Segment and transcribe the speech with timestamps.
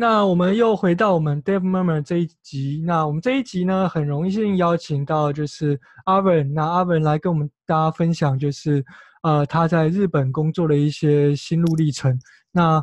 [0.00, 2.82] 那我们又回到我们 Dev Murmur 这一集。
[2.86, 6.54] 那我们这一集呢，很荣幸邀请到就是 Arvin。
[6.54, 8.82] 那 Arvin 来跟我们大家分享，就是
[9.24, 12.18] 呃他在日本工作的一些心路历程。
[12.50, 12.82] 那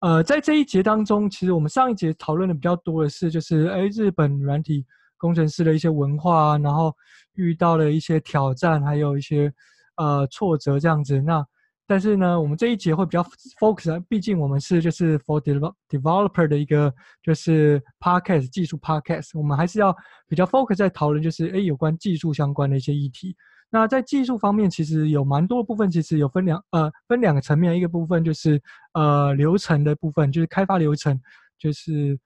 [0.00, 4.86] 呃在这一节当中，其实我们上一节讨论的比较多的是，就是哎日本软体
[5.18, 6.90] 工程师的一些文化啊，然后
[7.34, 9.52] 遇到了一些挑战，还有一些
[9.98, 11.20] 呃挫折这样子。
[11.20, 11.46] 那
[11.88, 13.22] 但是呢，我们这一节会比较
[13.60, 15.40] focus，毕竟我们是就是 for
[15.88, 19.96] developer 的一个就是 podcast 技术 podcast，我们还是要
[20.26, 23.36] 比较 focus 在讨论就是诶有关技术相关的一些议题。
[23.70, 28.60] 那在技术方面，其实有蛮多部分，其实有分两呃分两个层面，一个部分就是
[28.94, 31.20] 呃流程的部分，就是开发流程，
[31.58, 32.18] 就是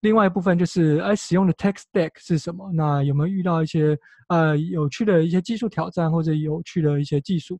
[0.00, 2.70] 另外一部分就是哎使用的 tech stack 是什么？
[2.72, 3.98] 那有没有遇到一些
[4.28, 7.58] 呃有趣的一些技术挑战或者有趣的一些技术？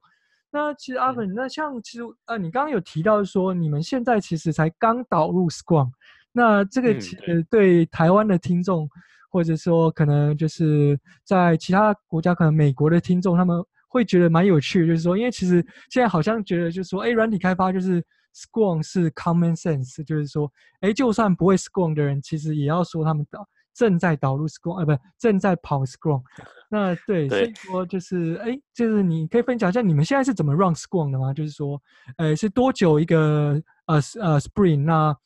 [0.54, 5.90] 那其实阿文，那像其实呃，你刚刚有提到说，你们现在其实才刚导入 Scrum，
[6.30, 8.86] 那这个其实对台湾的听众，
[9.30, 26.22] 或者说可能就是在其他国家，可能美国的听众，他们会觉得蛮有趣的，就是说，因为其实现在好像觉得就是说，哎，软体开发就是 Scrum 是 common sense，就是说，哎，就算不会 Scrum 的人，其实也要说他们导正在导入 Scrum，呃，不，正在跑 Scrum。
[26.70, 31.32] 那对，所以说就是，哎，就是你可以分享一下你们现在是怎么 run Scrum 的吗？
[31.34, 31.80] 就是说，
[32.16, 34.84] 呃，是多久一个呃呃 Spring？
[34.84, 35.16] 那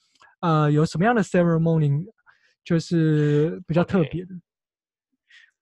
[0.41, 2.05] 呃有什么样的 ceremony
[2.65, 4.41] 就是比较特别的？Okay.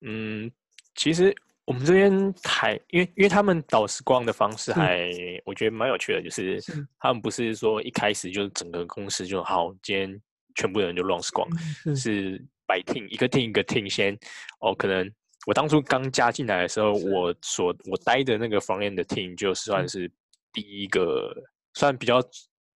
[0.06, 0.50] 嗯，
[0.94, 1.34] 其实
[1.66, 5.10] 我们这边还因为因为他们导 Scrum 的方式还
[5.44, 10.22] 我觉得蛮有趣的，就是，是他们不是说一开始就整个公司就好，今天
[10.54, 14.18] 全部人就 run Scrum，是，是 by team 一个 team 一个 team 先。
[14.60, 15.10] 哦可能。
[15.46, 20.10] 我当初刚加进来的时候，我所我待的那个 front-end 的 team 就算是
[20.54, 21.42] 第一个，嗯、
[21.74, 22.18] 算比较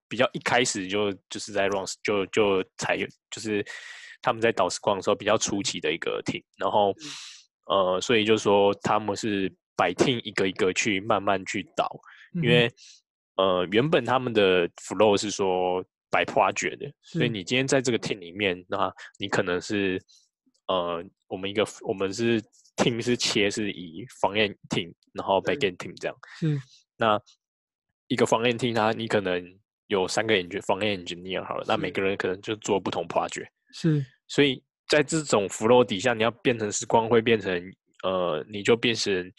[0.07, 3.65] 比较一开始就就是在 runs 就就才有就是
[4.21, 6.93] 他们在导 Scrum 的时候比较初期的一个 team，然后、
[7.71, 11.89] 嗯、呃，所以就说他们是 by team 一个一个去慢慢去导，
[12.35, 12.71] 嗯、因为
[13.37, 20.01] 呃原本他们的 flow 是说白挖掘的，所以你今天在这个 team 里面，那你可能是
[20.67, 22.41] 呃，我们一个我们是
[22.77, 26.59] team 是切是以方验 team，然后 back end team 这样，嗯，
[26.97, 27.21] 那
[28.07, 29.43] 一个方验 team 它你可能
[29.89, 37.53] 有三个 engine 方验 engineer 好了，那每个人可能就做不同 project，是，所以在这种 flow 底下，你要变成时光会变成
[38.03, 39.33] 呃，你就变成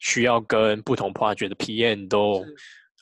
[0.00, 2.44] 需要跟不同 project 的 PM 都。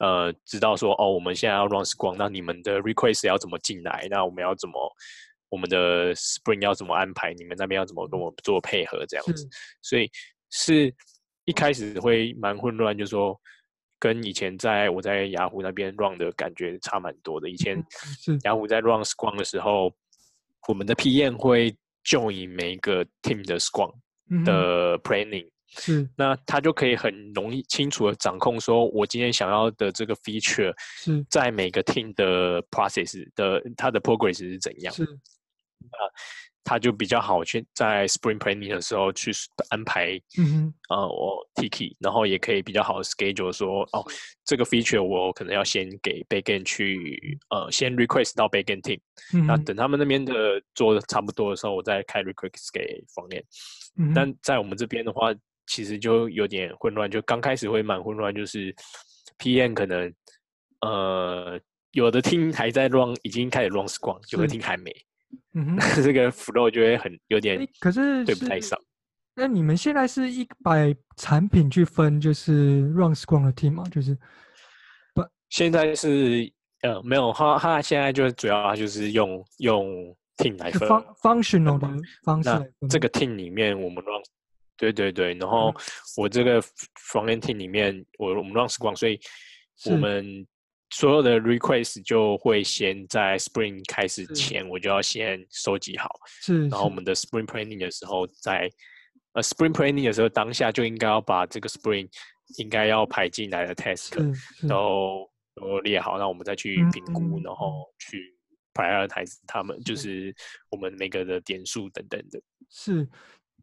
[0.01, 4.07] 呃知道说，哦，我们现在要 run Scrum，那你们的 request 要怎么进来？
[4.11, 4.93] 那我们要怎么？
[5.51, 7.33] 我们的 Spring 要怎么安排？
[7.35, 9.07] 你们那边要怎么跟我做配合？
[9.07, 9.49] 这样子，
[9.83, 10.11] 所以
[10.51, 10.93] 是
[11.45, 13.41] 一开始会蛮混乱，就是说
[14.01, 17.49] 跟以前在我在雅虎那边 run 的感觉差蛮多的。
[17.49, 17.81] 以前
[18.43, 19.95] 雅虎在 run Scrum 的时候，
[20.67, 21.73] 我们的 PM 会
[22.05, 23.93] join 每一个 team 的 Scrum
[24.45, 26.09] 的 planning，是。
[26.17, 31.25] 那他就可以很容易清楚的掌控，说我今天想要的这个 feature 是。
[31.31, 34.93] 在每个 team 的 process 的它的 progress 是怎样。
[34.95, 35.05] 是。
[35.05, 36.01] 啊，
[36.65, 39.31] 他就比较好去在 Spring Planning 的时候去
[39.69, 44.03] 安排，嗯哼，呃，我 Tiki，然后也可以比较好的 schedule 说，哦，
[44.47, 48.99] 这个 feature 我可能要先给 Backend 去，呃，先 request 到 Backend team，
[49.35, 50.33] 嗯，那等他们那边的
[50.75, 53.45] 做的差不多的时候，我再开 request 给 Frontend，
[53.99, 55.35] 嗯，但在我们这边的话，
[55.75, 58.73] 其实就有点混乱，就刚开始会蛮混乱，就是
[59.39, 60.15] PM 可能，
[60.83, 61.59] 呃，
[61.91, 64.95] 有的 team 还在 run，已经开始 run Scrum，有的 team 还没。
[65.55, 68.79] 嗯哼， 这个 flow 就会很有点，可是对不太上。
[69.35, 73.83] 那你们现在是一百产品去分，就是 run Scrum 的 team 吗？
[73.91, 74.17] 就是
[75.13, 76.49] 不，现在是
[76.83, 80.89] 呃没有，他他现在就主要就是用用 team 来分
[81.21, 81.89] functional 的
[82.23, 82.49] 方式。
[82.81, 84.23] 那这个 team 里面我们 run，
[84.77, 85.75] 对对对，然后
[86.17, 89.19] 我这个 front-end team 里面我我们 run Scrum，所以
[89.87, 90.47] 我们。
[90.91, 96.09] 所有的 request 就会先在 Spring 开始前，我就要先收集好。
[96.41, 98.71] 是，然后我们的 Spring Planning 的时候在，在
[99.33, 102.09] 呃 Spring Planning 的时候，当下就应该要把这个 Spring
[102.59, 104.13] 应该要排进来的 task
[104.69, 107.93] 都都列好，那我们再去评估，嗯、然后。
[107.99, 108.33] 去
[108.73, 110.35] prioritize 他们，就是
[110.69, 112.41] 我们每个的点数等等的。
[112.69, 113.09] 是，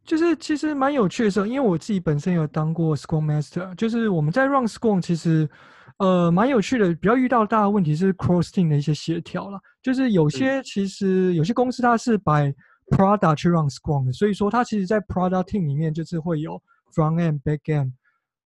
[0.05, 5.49] 就是其实蛮有趣的时候，因为我自己本身有当过 Scrum Master，就是我们在 Run Scrum 其实。
[5.97, 9.59] 呃，蛮有趣的，比较遇到大的问题是 cross team 的一些协调啦。
[9.83, 12.51] 就是有些其实有些公司它是 by
[12.89, 16.59] product 去 run Scrum 的，所以说它其实，在 product team 里面就是会有
[16.95, 17.91] front end、back end，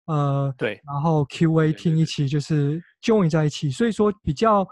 [0.06, 4.68] 呃，对，然后 QA team 一起就是 join 在一起，所以说比较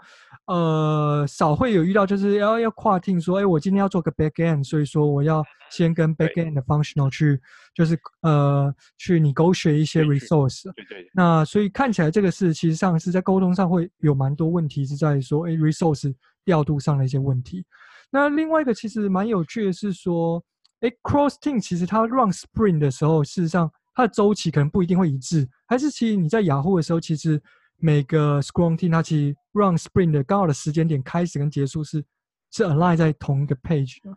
[0.46, 5.42] 呃少会有遇到就是要要跨 team 说，哎，我今天要做个 back end，所以说我要
[5.72, 7.40] 先跟 back end 的 functional 去
[7.74, 10.62] 就是呃去 negotiate 一些 resource。
[10.74, 11.10] 对对，对。
[11.12, 16.14] 那所以看起来这个是其实上是在沟通上会有蛮多问题，是在说哎 resource
[16.44, 17.66] 调度上的一些问题。
[18.08, 20.40] 那另外一个其实蛮有趣的是说，
[20.80, 23.68] 哎，cross team 其实它 run sprint 的时候，事实上。
[23.94, 27.40] 它的周期可能不一定会一致，还是其实你在雅虎的时候，其实
[27.76, 32.04] 每个 Scrum Team 它其实 run sprint 的刚好的时间点开始跟结束是
[32.50, 34.16] 是 align 在同一个 page 的。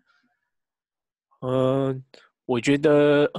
[1.41, 1.95] 呃，
[2.45, 3.31] 我觉得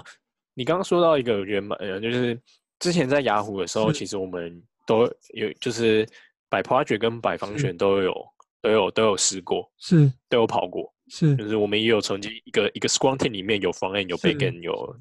[0.55, 2.41] 你刚刚说到一个，我觉得蛮呃，就是
[2.79, 5.03] 之前在雅虎的时候，其实我们都
[5.35, 6.07] 有就是
[6.49, 8.15] by project 跟 by function 都有
[8.63, 14.97] 都有都有试过，是都有跑过，是就是我们也有曾经一个一个 Scrum Team 里面有 front end 有 back end 有。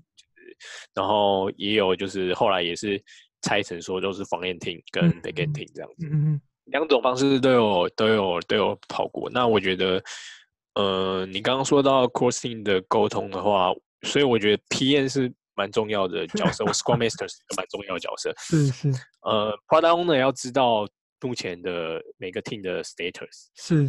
[0.94, 3.02] 然后也有就是后来也是
[3.42, 9.30] 拆成说都是 front-end team 跟 back-end team 这样子，嗯嗯，两种方式都有都有都有跑过。
[9.30, 10.04] 那我觉得，
[10.76, 13.72] 呃，你刚刚说到 cross team 的沟通的话，
[14.04, 18.34] 所以我觉得 PM 是蛮重要的角色，我 Scrum Master 是个蛮重要的角色。
[18.38, 18.90] 是是。
[19.22, 20.88] 呃，Product Owner 要知道
[21.22, 23.48] 目前的每个 team 的 status。
[23.56, 23.86] 是。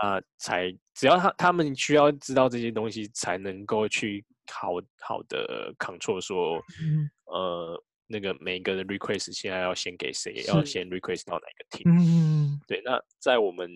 [0.00, 4.24] 啊、呃，才只要他他们需要知道这些东西，才能够去。
[4.50, 4.70] 好
[5.02, 11.84] 好的 control 说，嗯、呃，那个每一个的 request 现在要先给谁，要先 request 到哪个 team？
[11.94, 12.80] 嗯，对。
[12.82, 13.70] 那在我们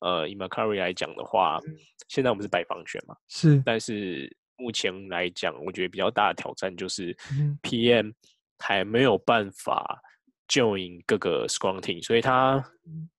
[0.00, 1.74] 呃 Mercari 来讲的话，嗯，
[2.08, 3.62] 现在我们是 by function 嘛，是。
[3.64, 7.16] 但是目前来讲，我觉得比较大的挑战就是
[7.62, 8.12] PM
[8.58, 10.02] 还没有办法
[10.48, 12.62] join 各个 Scrum team，所以他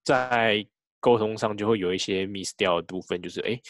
[0.03, 0.63] 在
[1.01, 3.49] 沟通上就会有一些 miss 掉的部分，就是哎。
[3.49, 3.61] 诶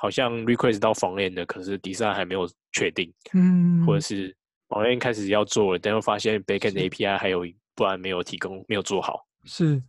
[0.00, 4.32] 好像 request 到 front-end 的，可是 design 还没有确定，嗯，或者是
[4.68, 7.44] front-end 开始要做了，但又发现 backend API 还有
[7.74, 9.82] 不然没有提供，没有做好，是，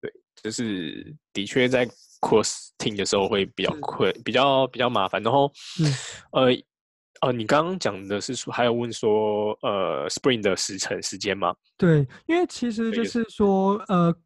[0.00, 0.10] 对，
[0.42, 1.86] 就是的确在
[2.22, 5.22] cross team 的时候会比较困，比较比较麻烦。
[5.22, 5.52] 然后，
[6.32, 6.46] 呃，
[7.20, 11.54] 呃，你刚刚讲的是说，还有问说，呃，Spring 的时程时间吗？
[11.76, 14.16] 对，因为其实就是说，呃。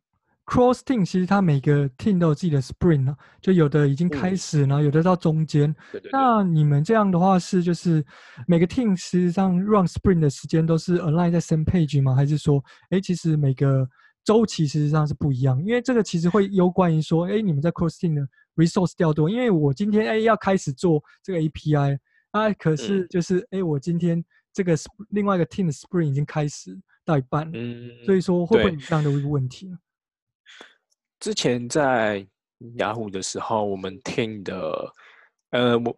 [0.49, 5.71] Cross team 其实它每个 team 都有自己的 sprint 了，就有的已经开始，然后有的到中间。
[5.93, 6.11] 对对对。
[6.11, 8.03] 那你们这样的话是就是
[8.47, 12.15] 每个 team 实际上 run sprint 的时间都是 align 在 same page 吗？
[12.15, 13.87] 还是说，哎，其实每个
[14.25, 15.62] 周期实际上是不一样？
[15.62, 19.29] 因为这个其实会攸关于说，哎，你们在 cross team 的 resource 调度。
[19.29, 21.99] 因为我今天哎要开始做这个 API
[22.31, 24.25] 啊，可是就是哎、嗯、我今天
[24.55, 24.75] 这个
[25.11, 26.75] 另外一个 team 的 sprint 已经开始
[27.05, 29.71] 到一半，嗯，所以说会不会有这样的一个问题？
[31.20, 32.26] 之前在
[32.76, 34.94] 雅虎的时候，我们 team 的，
[35.50, 35.97] 呃，我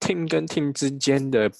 [0.00, 1.50] team 跟 team 之间的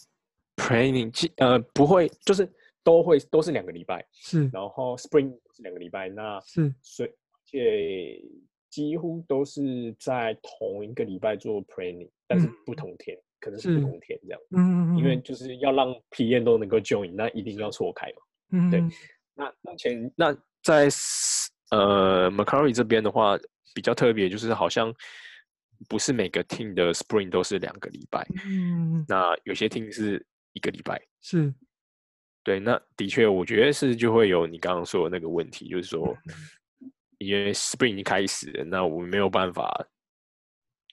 [0.56, 2.50] planning，呃，不会，就是
[2.82, 8.22] 都会都是两个礼拜，是，然后 spring 是两个礼拜，那是，所以，而且
[8.70, 18.22] 几乎都是在同一个礼拜做 planning，但是不同天，嗯、可能是不同天这样，嗯嗯，因为就是要让体验都能够 join，那一定要错开嘛，
[18.52, 18.80] 嗯，对，
[19.34, 20.88] 那目前那在。
[21.70, 23.38] 呃，Mercari 这边的话
[23.74, 24.92] 比较特别，就是好像
[25.88, 31.54] 不是每个 team 的 spring 都是两个礼拜，嗯，那有些 team 是一个礼拜，是，
[32.42, 36.16] 对，那的确，我觉得是就会有你刚刚说的那个问题，就是说，
[37.18, 39.86] 因为 spring 已经开始了，那我们没有办法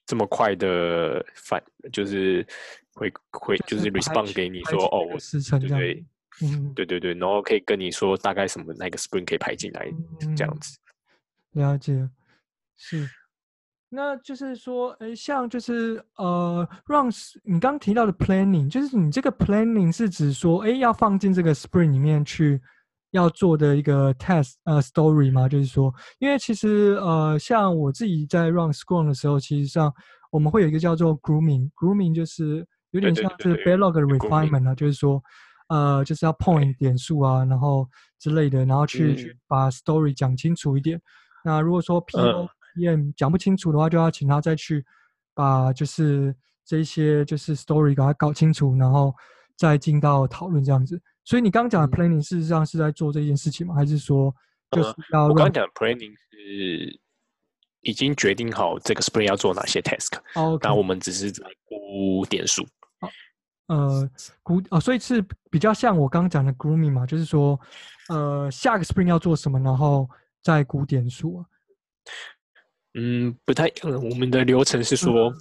[0.05, 2.45] 这么快的反，就是
[2.93, 5.19] 会会就是 respond 给你说，哦，我
[5.59, 6.05] 对对。
[6.41, 9.91] 嗯，对对对，然后可以跟你说大概什么那个 spring 可以排进来，
[10.21, 10.77] 嗯，这样子。
[11.53, 12.07] 了解，
[12.75, 13.09] 是。
[13.89, 17.09] 那就是说，哎，像就是呃，让
[17.43, 22.61] 你刚提到的 planning，就是你这个 planning 是指说，哎，要放进这个 Spring 里面去
[23.11, 25.47] 要做的一个 test 呃 story 吗？
[25.47, 29.91] 就是说，因为其实呃，像我自己在 run Scrum 的时候，其实上
[30.31, 35.23] 我们会有一个叫做 grooming，grooming 就是有点像是 backlog 的 refinement 啊，就是说。
[35.67, 37.87] 呃，就是要 point 点数啊，然后
[38.19, 41.01] 之类的，然后去、嗯、去把 story 讲清楚一点。
[41.43, 44.85] 那如果说 PM 讲不清楚的话，就要请他再去
[45.33, 49.13] 把就是这些就是 story 给他搞清楚，然后
[49.57, 51.01] 再进到讨论这样子。
[51.23, 53.75] 所以你刚刚讲的 planning 事实上是在做这件事情吗？
[53.75, 54.33] 还是说
[54.71, 56.99] 就是要、呃、我刚刚讲的 planning 是
[57.81, 60.75] 已经决定好这个 sprint 要做哪些 task，那、okay.
[60.75, 62.65] 我们只是在估点数。
[63.67, 64.09] 呃，
[64.43, 67.59] 古哦，所以是比较像我刚刚讲的 grooming 嘛，就是说，
[68.09, 70.09] 呃，下个 spring 要做什么，然后
[70.41, 71.43] 再古典数。
[72.93, 75.31] 嗯，不太，嗯，我们的流程是说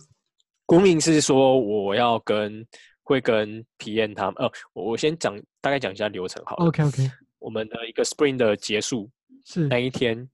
[0.67, 2.67] ，grooming、嗯、是说我要跟
[3.03, 6.67] 会跟 PM 他们，呃，我我先讲大概讲一下流程好了。
[6.67, 7.11] OK OK。
[7.39, 9.09] 我们的一个 spring 的结束
[9.45, 10.29] 是那一天，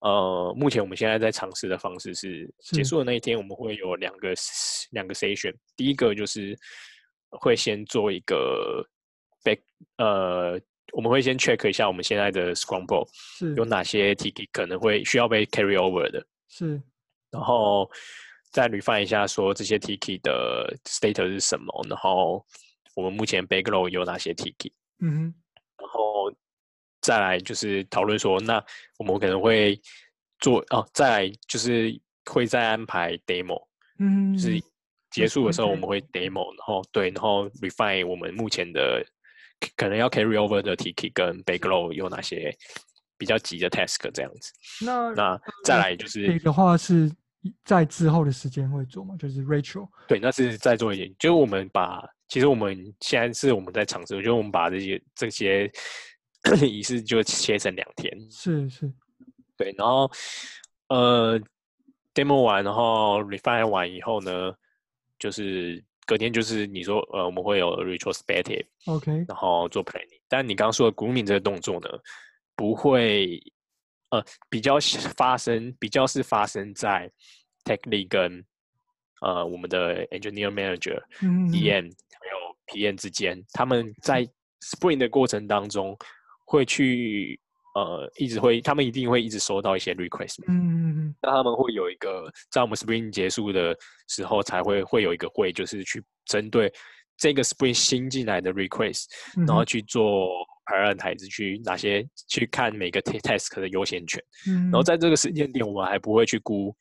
[0.00, 4.34] 呃，目前我们现在在尝试的方式是，是结束的那一天，我们会有两个
[4.90, 5.54] 两个 session。
[5.74, 6.54] 第一个就是
[7.40, 8.86] 会先做一个
[9.42, 9.60] back，
[9.98, 10.60] 呃，
[10.92, 13.54] 我们会先 check 一下我们现在的 Scramble 是。
[13.54, 16.80] 有哪些 ticket 可能会需要被 carry over 的，是，
[17.30, 17.90] 然后
[18.50, 22.44] 再 refine 一下说这些 ticket 的 status 是什么，然后
[22.94, 25.34] 我们目前 backlog 有哪些 ticket，嗯哼。
[25.76, 26.32] 然后
[27.00, 28.64] 再来就是讨论说，那
[28.98, 29.78] 我们可能会
[30.38, 33.66] 做哦，再来就是会再安排 demo，
[33.98, 34.62] 嗯，就是
[35.14, 39.04] 结束的时候我们会 demo，然后对，然后 refine 我们目前的
[39.76, 42.52] 可能要 carry over 的 ticket 跟 backlog 有哪些
[43.16, 44.52] 比较急的 task 这样子。
[44.84, 47.10] 那那再来就是这个话是
[47.64, 49.16] 在之后的时间会做嘛？
[49.16, 49.88] 就是 Rachel。
[50.08, 52.04] 对，那是再做一点，就是我们把。
[52.26, 55.70] 其实我们现在是我们在尝试，就我们把这些这些
[56.66, 58.90] 仪式就切成两天，是是，
[59.58, 60.10] 对，然后
[60.88, 61.38] 呃
[62.14, 64.52] demo 完，然后 refine 完以后呢，
[65.18, 69.24] 就是隔天就是你说呃我们会有 retrospective，OK.
[69.28, 71.88] 然后做 planning，但你刚刚说的 grooming 这个动作呢，
[72.56, 73.40] 不会
[74.10, 74.76] 呃比较
[75.16, 77.10] 发生，比较是发生在
[77.64, 78.44] tech lead 跟
[79.20, 81.92] 呃我们的 engineer manager，嗯，DM。
[82.68, 84.26] PM 之间，他们在
[84.62, 85.94] spring 的过程当中
[86.46, 87.38] 会去
[87.74, 90.36] 呃，一直会，他们一定会一直收到一些 request。
[90.46, 91.14] 嗯嗯嗯。
[91.20, 93.76] 那他们会有一个，在我们 spring 结束的
[94.08, 96.72] 时候，才会会有一个会，就是去针对
[97.16, 99.06] 这个 spring 新进来的 request，
[99.46, 100.28] 然后去做
[100.66, 104.22] prioritize，去哪些去看每个 task 的优先权。
[104.46, 104.70] 嗯。
[104.70, 106.72] 然后在这个时间点，我们还不会去估，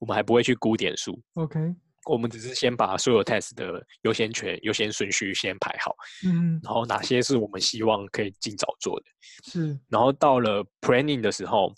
[0.00, 1.22] 我们还不会去估点数。
[1.34, 1.60] OK。
[2.06, 5.96] 我们只是先把所有 test 的优先权、优先顺序先排好，
[6.26, 9.06] 嗯，然后哪些是我们希望可以尽早做的，
[9.44, 11.74] 是，然后到了 planning 的时候，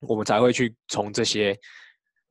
[0.00, 1.58] 我们才会去从这些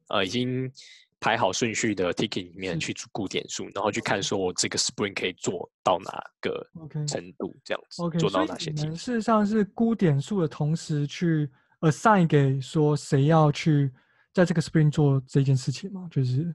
[0.09, 0.71] 呃已经
[1.19, 6.67] 排好顺序的 ticket 里面去估点数，然后去看说我这个 spring 可以做到哪个
[7.07, 8.85] 程度，这样子，OK，做到哪些题。
[8.89, 11.49] 事实上是估点数的同时去
[11.79, 13.91] assign 给说谁要去
[14.33, 16.53] 在这个 spring 做这件事情嘛，就是。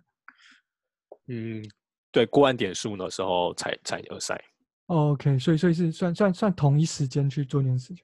[1.28, 1.62] 嗯，
[2.11, 4.42] 对，过完点数的时候才才有赛。
[4.87, 8.02] OK，所以所以是算算算同一时间去做这件事情。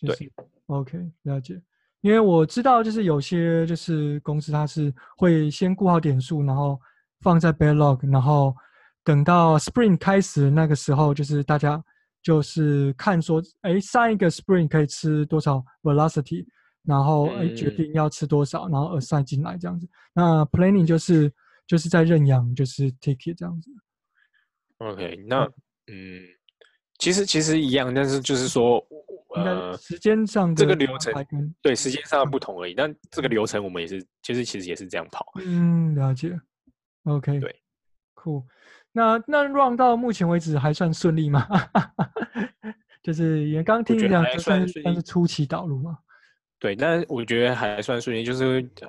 [0.00, 0.32] 就是、对
[0.66, 1.60] ，OK，了解。
[2.00, 6.80] 因为我知道，就是有些就是公司它是会先顾好点数，然后
[7.20, 8.56] 放在 backlog，然后
[9.02, 11.84] 等到 spring 开始那个时候，就是大家
[12.22, 16.46] 就是看说，哎，上一个 spring 可以吃多少 velocity，
[16.84, 19.86] 然后哎决定要吃多少，然后 assign 进来这样子。
[20.14, 21.30] 那 planning 就是。
[21.66, 23.70] 就是在认养，就是 ticket 这样子。
[24.78, 25.44] OK，那
[25.86, 26.22] 嗯，
[26.98, 28.84] 其实其实一样，但是就是说，
[29.36, 31.12] 呃，时间上这个流程
[31.62, 32.74] 对时间上的不同而已。
[32.74, 35.26] 但这个流程我们也是，其实其实也是这样跑。
[35.44, 36.38] 嗯，了解。
[37.04, 37.62] OK，对
[38.14, 38.44] ，Cool。
[38.92, 41.46] 那那 run 到目前为止还算顺利吗？
[43.02, 45.98] 就是也刚听你讲，算算是初期导入吗？
[46.64, 48.88] 对，但我觉得还算顺利，就是呃，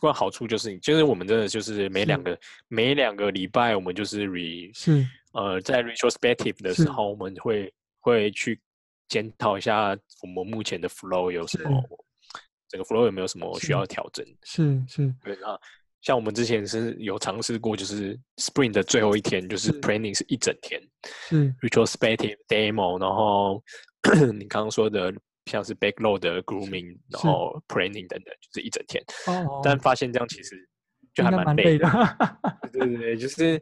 [0.00, 2.36] 关好处就是，就是我们真的就是每两个
[2.66, 5.06] 每两个礼拜，我们就是 re 是。
[5.32, 8.60] 呃，在 retrospective 的时候，我们会会去
[9.06, 11.80] 检讨一下我们目前的 flow 有什么，
[12.68, 14.26] 整个 flow 有没有什么需要调整。
[14.42, 15.56] 是是，对，那
[16.00, 19.70] 像我们之前是有尝试过，就是 Spring 的最后一天，就是。
[19.80, 20.82] planning 是一整天，
[21.28, 21.54] 是。
[21.60, 23.62] retrospective demo，然后
[24.36, 25.14] 你刚刚说的。
[25.46, 29.02] 像是 backlog 的 grooming，然后 planning 等等，就是一整天。
[29.26, 29.60] 哦。
[29.64, 30.68] 但发现这样其实
[31.12, 31.88] 就还蛮累的。
[32.72, 33.60] 对对对，就是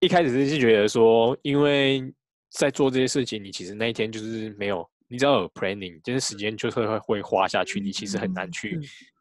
[0.00, 2.12] 一开始是觉得说，因为
[2.50, 8.78] 在做这些事情，你其实那一天就是没有，你只要有 planning，就是时间就是会会花下去，你其实很难去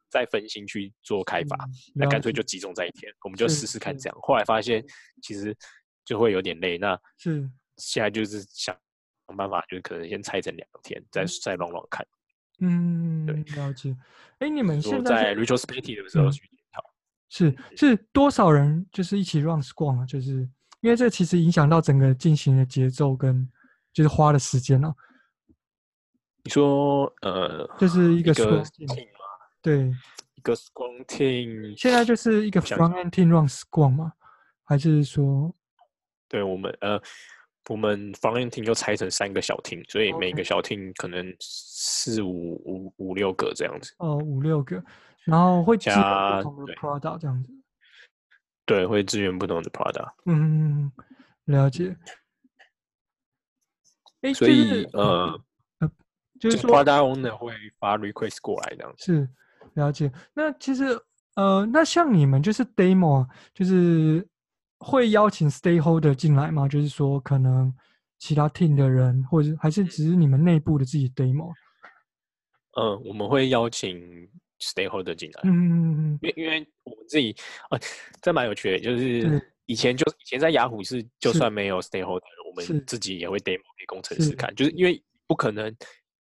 [0.09, 1.57] 再分心去做开发。
[1.95, 4.17] 那干脆就集中在一天，我们就试试看这样。
[4.21, 4.83] 后来发现
[5.21, 5.55] 其实
[6.03, 6.77] 就会有点累。
[6.77, 8.77] 那是现在就是想。
[9.31, 12.05] 想办法，就是可能先拆成两天，再再弄弄看。
[12.59, 13.95] 嗯，对，了解。
[14.39, 16.83] 哎，你们现在在 retrospective 的时候去检讨，
[17.29, 20.05] 是是多少人就是一起 run Scrum 啊？
[20.05, 20.47] 就是
[20.81, 23.49] 因为这其实影响到整个进行的节奏跟
[23.93, 24.93] 就是花的时间了。
[26.43, 29.25] 你说呃，就是一个 Scrum team 吗？
[29.61, 29.91] 对，
[30.35, 31.79] 一个 Scrum team。
[31.79, 34.13] 现在就是一个 front end team run Scrum 吗？
[34.65, 35.55] 还是说，
[36.27, 37.01] 对我们呃。
[37.71, 43.93] 我们 front end team 就拆成三个小 team，所以每个小 team 可能四五五五六个这样子。
[43.99, 44.83] 哦，五六个，
[45.23, 47.49] 然后会加不同的 product 这样子。
[48.65, 50.11] 对，会支援不同的 product。
[50.25, 50.91] 嗯，
[51.45, 51.95] 了解。
[54.23, 55.41] 欸、所以呃，
[55.79, 55.91] 呃，
[56.39, 59.05] 就是说 product owner 会发 request 过来这样子。
[59.05, 59.29] 是，
[59.75, 60.11] 了解。
[60.33, 60.99] 那其实
[61.35, 64.27] 呃，那像你们就是 demo，就是
[64.81, 66.67] 会邀请 stakeholder 进来吗？
[66.67, 67.73] 就是说可能
[68.17, 71.53] 其他 team 的人，或者还是只是你们内部的自己 demo？
[72.77, 73.99] 嗯、呃，我们会邀请
[74.59, 75.41] stakeholder 进来。
[75.43, 75.71] 嗯嗯
[76.13, 77.35] 嗯，因为因为我们自己
[77.69, 77.79] 呃，
[78.21, 82.21] 这蛮有趣的，就是以前就以前在雅虎是就算没有 stakeholder。
[82.49, 85.73] 我们自己也会 demo 给工程师看，就是因为不可能。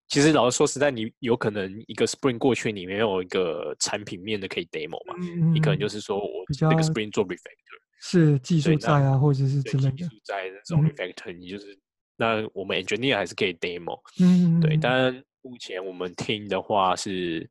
[0.07, 5.15] 其实老实说实在，你有可能一个 Spring 过去，你没有一个产品面的可以 demo 嘛？
[5.19, 11.77] 嗯、你可能就是说我那个 Spring 做 refactor，是技术在啊，或者是之类的技术在那种 refactor，、嗯、你就是
[12.17, 13.99] 那我们 engineer 还是可以 demo。
[14.19, 14.75] 嗯，对。
[14.75, 17.47] 但目前我们听的话是，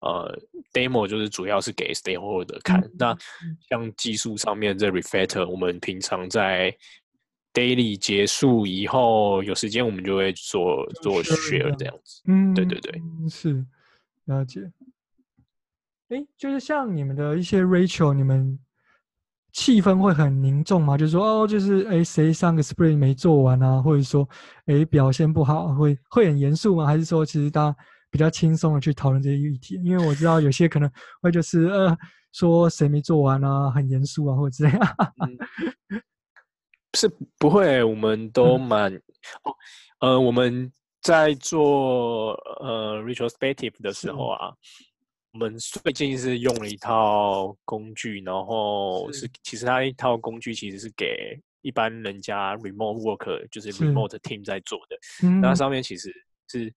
[0.00, 0.36] 呃
[0.72, 2.80] ，demo 就是主要是给 stakeholder 看。
[2.80, 3.16] 嗯、那
[3.68, 6.74] 像技术上面这 refactor，我们平常在
[7.52, 12.22] daily 结束以后有时间，我们就会做做 share 这样子。
[12.26, 13.64] 嗯，对对对，是
[14.24, 14.72] 了解。
[16.08, 18.58] 哎，就是像你们的一些 Rachel，你们
[19.54, 20.98] 气氛会很凝重吗？
[20.98, 23.80] 就是说，哦，就是哎，谁上个 spring 没做完啊？
[23.80, 24.28] 或者说，
[24.66, 26.84] 哎，表现不好，会会很严肃吗？
[26.84, 27.76] 还是说，其实大家
[28.10, 29.80] 比较轻松的去讨论这些议题？
[29.82, 30.90] 因为我知道有些可能
[31.22, 31.96] 会就是呃，
[32.32, 34.96] 说谁没做完啊，很严肃啊，或者这样。
[35.24, 36.00] 嗯
[36.96, 39.02] 是不会，我们都蛮、嗯、
[39.42, 39.54] 哦，
[39.98, 40.70] 呃，我们
[41.02, 44.84] 在做呃 retrospective 的时候啊，是
[45.34, 49.30] 我们最近是用了一套工具，然后是，是。
[49.42, 55.40] 其实它一套工具其实是给一般人家 remote worker，就是 remote team 在做的，嗯。
[55.40, 56.10] 那上面其实
[56.48, 56.72] 是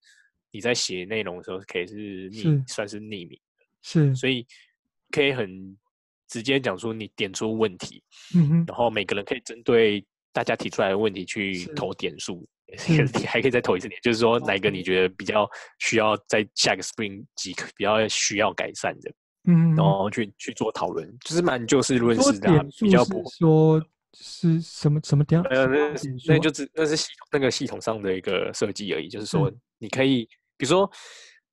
[0.51, 2.63] 你在写内容的时候可以是匿是。
[2.67, 4.45] 算是匿名的，是，所以
[5.11, 5.77] 可以很。
[6.29, 8.03] 直接讲出你点出问题，
[8.35, 12.45] 嗯哼，然后每个人可以针对大家提出来的问题去投点数，
[13.19, 15.49] 你还可以再投一次点，就是说哪个你觉得比较
[15.80, 19.12] 需要在下个 spring 几个比较需要改善的，
[19.47, 23.82] 嗯，然后去去做讨论，就是蛮就事论事的，比较不说
[24.13, 25.93] 是什么什么点，呃，那
[26.27, 30.25] 那就只那是系统那个系统上的一个设计而已，就是说你可以
[30.58, 30.89] 比如说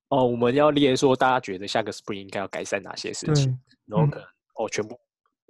[0.09, 4.29] 哦，我们要列说大家觉得下个 spring 应该要改善哪些事情，然后可能。
[4.57, 4.97] 哦，全部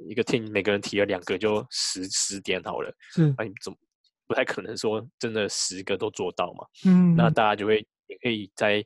[0.09, 2.90] 一个 team 每个人提了两个，就十十点好了。
[3.12, 3.77] 是，那你怎么
[4.26, 6.66] 不太可能说真的十个都做到嘛？
[6.87, 8.84] 嗯，那大家就会也可以在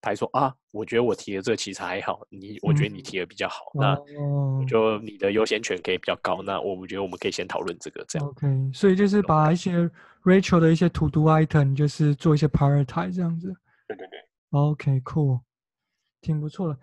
[0.00, 6.40] 排说啊，我觉得我提的这个其实还好，你我觉得你提的比较好，嗯、那就你的优先权可以比较高。
[6.42, 8.28] 那我们觉得我们可以先讨论这个这样。
[8.28, 9.90] OK，所以就是把一些
[10.22, 13.54] Rachel 的一些 To Do item 就是做一些 prioritize 这样子。
[13.88, 14.18] 对对对。
[14.50, 15.40] OK，cool，
[16.20, 16.78] 挺不错的。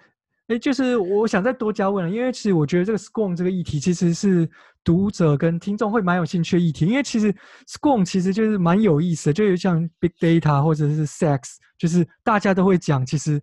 [0.47, 4.47] 哎，就是我想再多加问了，因为其实我觉得这个 SCORM 这个议题其实是
[4.83, 7.33] 读者跟听众会蛮有兴趣的议题，因为其实
[7.67, 13.41] SCORM 其实就是蛮有意思的，就有像 Big Data 或者是 SACS，就是大家都会讲，其实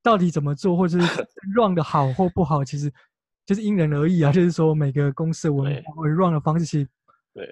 [0.00, 1.06] 到底怎么做，或者是
[1.56, 2.88] run 的好或不好，其实
[3.44, 4.30] 就是因人而异啊。
[4.30, 6.88] 就是说每个公司文化或 run 的方式其实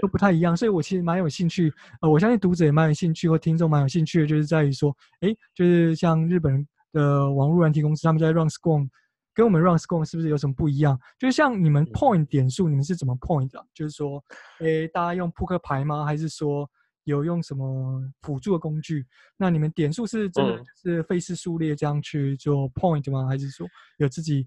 [0.00, 6.64] 都不太一样，所以我其实蛮有兴趣，呃，我相信读者也蛮有兴趣，或听众蛮有兴趣的，就是在于说，哎，就是像日本人。
[6.92, 8.88] 的网络软体公司，他们在 Run Score，
[9.34, 10.98] 跟我们 Run Score 是不是有什么不一样？
[11.18, 13.66] 就是像你们 point 点数，你们是怎么 point 的？
[13.72, 14.22] 就是说，
[14.60, 16.04] 诶，大家用扑克牌吗？
[16.04, 16.70] 还是说
[17.04, 19.06] 有用什么辅助的工具？
[19.36, 23.26] 那你们点数是真的是费氏数列这样去做 point 吗？
[23.26, 24.46] 还是说有自己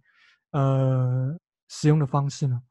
[0.51, 1.36] 呃
[1.69, 2.62] 使用的方式呢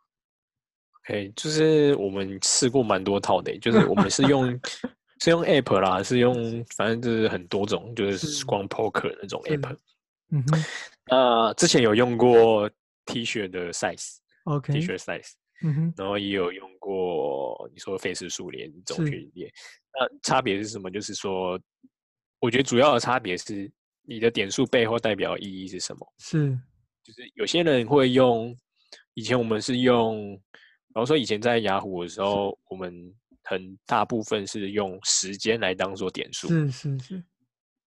[1.01, 4.59] ？OK，就是我们试过蛮多套的，就是我们是用。
[5.25, 6.35] 是用 app 啦，是用
[6.77, 9.75] 反正就是很多种，就是 SCORM Poker 那种 app。
[10.31, 10.65] 嗯哼，
[11.07, 12.69] 呃，之前有用过
[13.07, 15.31] T 恤的 size，OK，T 恤 size，
[15.63, 19.51] 嗯哼，然后也有用过你说费时数列这种去列。
[19.99, 20.91] 那差别是什么？
[20.91, 21.59] 就是说，
[22.39, 26.07] 我觉得主要的差别是你的点数背后代表意义是什么？
[26.19, 26.51] 是，
[27.03, 28.55] 就是有些人会用，
[29.15, 30.37] 以前我们是用，
[30.89, 33.15] 比方说以前在雅虎的时候，我们。
[33.47, 37.25] 很大部分是用时间来当做点数，是是是，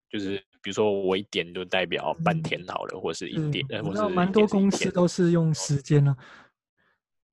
[0.08, 6.24] 就是比如说我一点就代表半天好了，嗯、或是一点，是或是蛮多公司都是用时间呢、啊。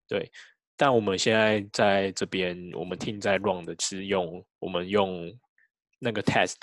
[0.08, 0.32] 对，
[0.74, 5.30] 但我们现在在这边，我们 team 在 run 的是用我们用
[5.98, 6.54] 那个 test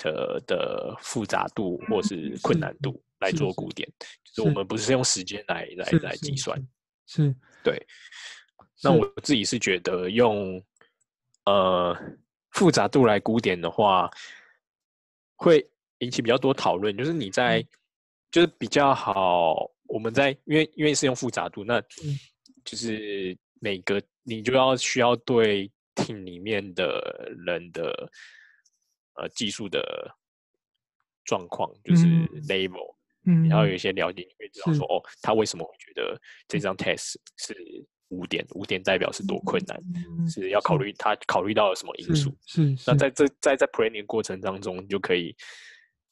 [0.46, 3.88] 的复杂度或是困难度来做估点，
[4.34, 6.60] 就是我们不是用时间来来来计算。
[7.06, 7.80] 是，对。
[8.82, 10.60] 那我自己是觉得用。
[11.44, 11.96] 呃，
[12.50, 14.10] 复杂度来估点的话，
[15.36, 16.96] 会引起比较多讨论。
[16.96, 17.68] 就是你在，嗯、
[18.30, 19.70] 就是比较好。
[19.86, 21.78] 我们在，因为因为是用复杂度，那
[22.64, 28.10] 就是每个你就要需要对 team 里面的人的
[29.14, 30.10] 呃技术的
[31.24, 32.06] 状况，就是
[32.48, 32.94] level，
[33.26, 37.54] 嗯，然后有一些了解，你会知道说哦，他为什么会觉得这张 test 是
[38.12, 42.32] 五点，五点代表是多困难，嗯、是要考虑他考虑到了什么因素？
[42.46, 45.34] 是，是那在这在在 planning 过程当中，你就可以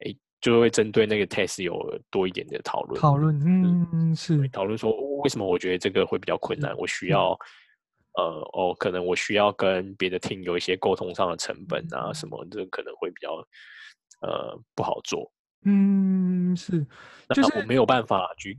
[0.05, 0.17] 诶。
[0.41, 1.79] 就会针对那个 test 有
[2.11, 4.49] 多一点的讨论，讨论，嗯，是。
[4.49, 7.39] 讨论说为什么我觉得这个会比较困难，我需要，
[8.17, 13.35] 呃，哦，可能我需要跟别的 team 有一些沟通上的成本啊，什么，这可能会比较，
[14.23, 15.31] 呃，不好做，
[15.67, 16.87] 嗯，是，
[17.35, 18.59] 就是我没有办法去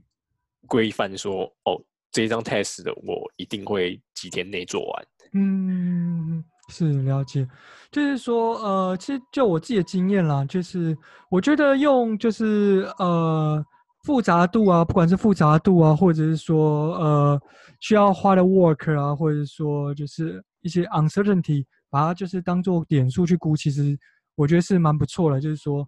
[0.67, 6.43] 规范说，哦，这一张 test 的我一定会几天内做完，嗯。
[6.69, 7.45] 是了解，
[7.91, 10.97] 就是说，呃，其实就我自己的经验啦，就是
[11.29, 13.61] 我觉得用就是呃
[14.05, 17.41] 复杂度啊，不管是复杂度啊，或者是说呃
[17.81, 23.97] 需要花的 work 啊，或者是说就是一些 uncertainty，把它就是当做点数去估，其实
[24.35, 25.41] 我觉得是蛮不错的。
[25.41, 25.85] 就是说，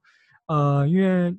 [0.48, 1.34] 呃，因为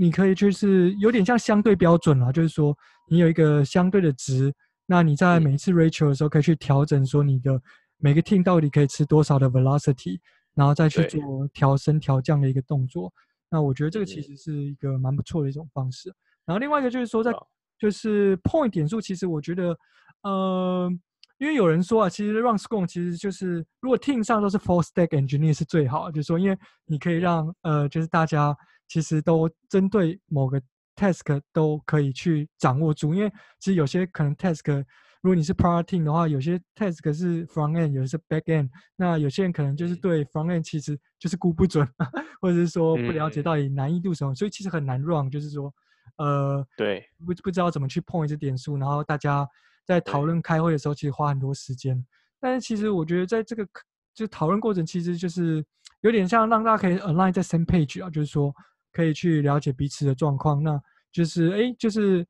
[0.00, 2.74] 你可以就是有点像相对标准啦，就是说
[3.08, 4.52] 你有一个相对的值，
[4.86, 7.60] 那你在每一次 Rachel 的时候可以去调整说你的。
[8.02, 10.18] 每个 team 到底可以吃多少的 velocity，
[10.54, 13.12] 然后再去做调升调降的一个动作。
[13.50, 16.10] 那我觉得这个其实是一个蛮不错的一种方式。
[16.46, 17.30] 然后另外一个就是说，在
[17.78, 19.76] 就是 point 点数，其实我觉得，
[20.22, 20.90] 呃，
[21.36, 28.56] 因为有人说啊，其实 run scrum 其实就是如果 team 上都是 full stack engineer 是最好，就是说因为你可以让呃，就是大家
[28.90, 30.60] 其实都针对某个
[30.96, 34.84] task 都可以去掌握住，因为其实有些可能 task。
[35.22, 38.70] 如果你是 team 的话，有些 task 是 front end，有些是 back end。
[38.96, 41.86] 那有些人可能就是对 front end 其实就是估不准，
[42.40, 45.30] 或者是说不了解到底难易度什么，嗯、所以其实很难 run。
[45.30, 45.72] 就是说，
[46.16, 49.46] 呃，对，不不知道怎么去碰一次点数，然后大家
[49.84, 52.02] 在讨论开会的时候，其实花很多时间。
[52.40, 53.68] 但是其实我觉得在这个
[54.14, 55.62] 就讨论过程，其实就是
[56.00, 58.50] 有点像让大家可以 align 在 same page 啊，就是说
[58.92, 60.62] 可以去了解彼此的状况。
[60.62, 60.80] 那
[61.12, 62.26] 就是哎，就是。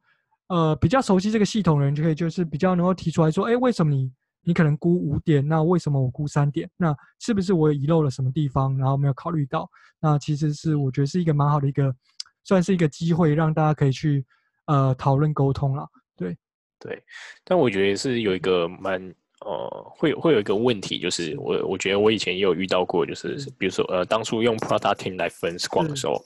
[0.51, 6.69] 呃，比较熟悉这个系统的人就可以，就是比较能够提出来说，哎，为什么你你可能估五点，那为什么我估三点？
[6.77, 9.71] 那是不是我遗漏了什么地方，然后没有考虑到？
[10.01, 11.95] 那其实是我觉得是一个蛮好的一个，
[12.43, 14.27] 算是一个机会，让大家可以去
[14.67, 15.89] 呃讨论沟通了。
[16.17, 16.37] 对
[16.81, 17.01] 对，
[17.45, 19.01] 但我觉得是有一个蛮
[19.41, 26.23] 呃，会会有一个问题，就是我我觉得我以前也有遇到过，就是比如说呃，当初用 product team 来分 Scrum 的时候。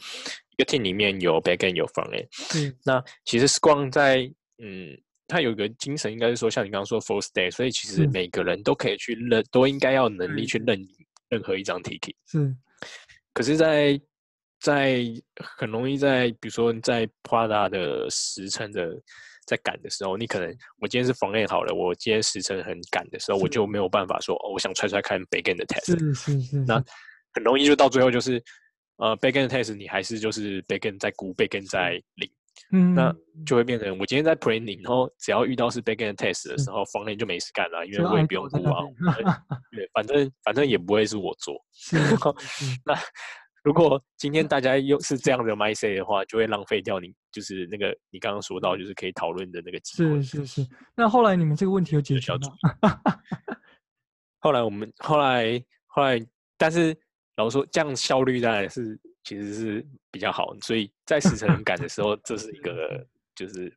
[0.56, 4.18] 一个 team 里面有 backend 有 frontend，嗯，那其实 Scrum 在
[4.62, 4.96] 嗯，
[5.26, 10.80] 它有一个精神，应该是说像你刚刚说 full stack，所以其实每个人都可以去认，都应该要能力去认
[11.28, 12.14] 任何一张 ticket。
[12.26, 12.54] 是，
[13.32, 14.00] 可是在，
[14.60, 15.04] 在在
[15.58, 18.96] 很容易在，比如说在 Prada 的时程的
[19.46, 20.48] 在赶的时候，你可能
[20.80, 25.98] 我今天是 frontend 好了，我今天时程很赶的时候，我就没有办法说哦，我想踹踹看 backend 的 test。
[25.98, 26.82] 是是是，那
[27.32, 28.42] 很容易就到最后就是。
[28.96, 32.30] 呃，backend test 你还是就是 backend 在估，backend 在领，
[32.70, 33.12] 嗯，那
[33.44, 38.84] 就会变成我今天在 planning，然后只要遇到是 backend test 的时候，frontend 就没事干了，因为我也不用估啊，
[39.72, 41.56] 对，反正反正也不会是我做。
[42.86, 42.94] 那
[43.64, 50.22] 如果今天大家又是这样的 mindset 的话，就会浪费掉你就是那个你刚刚说到就是可以讨论的那个机会。
[50.22, 50.68] 是是是。
[50.94, 53.00] 那后来你们这个问题有解决吗？
[54.38, 56.24] 后来我们后来后来，
[56.56, 56.96] 但是。
[57.36, 63.76] 然后说这样效率当然是其实是比较好，所以在时程 很赶的时候，这是一个就是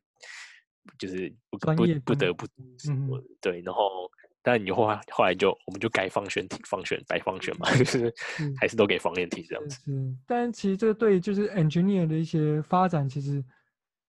[0.96, 2.46] 就是不不不得不
[2.88, 4.08] 嗯对，然后
[4.50, 8.10] 但你后来后来就我们就改放选题放选白放选嘛， 就是
[8.58, 9.78] 还是都给方选题这样子。
[9.92, 13.44] 嗯，但其实这个对就是 engineer 的一些发展，其实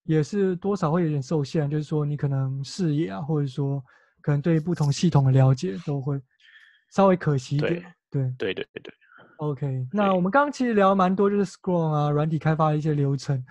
[0.05, 3.83] 也是多少会有点受限，就是说你可能视野啊，或者说
[4.21, 6.17] 可能对不同系统的了解都会
[6.91, 7.83] 稍微可惜一点。
[8.09, 8.93] 对对对对对。
[9.39, 13.43] OK，那我们刚刚其实聊蛮多，就是 Scrum 啊，软体开发的一些流程。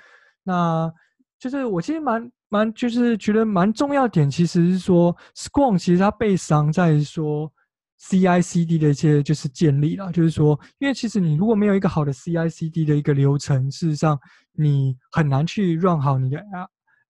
[0.42, 0.90] 那
[1.38, 7.52] 就是我其实蛮蛮就是觉得蛮重要点，其实是说 Scrum 其实它背上在说
[8.00, 14.18] CI/CD 的一些就是建立了，就是说，因为其实你如果没有一个好的 CI/CD 的一个流程，事实上
[14.52, 16.38] 你很难去 run 好你的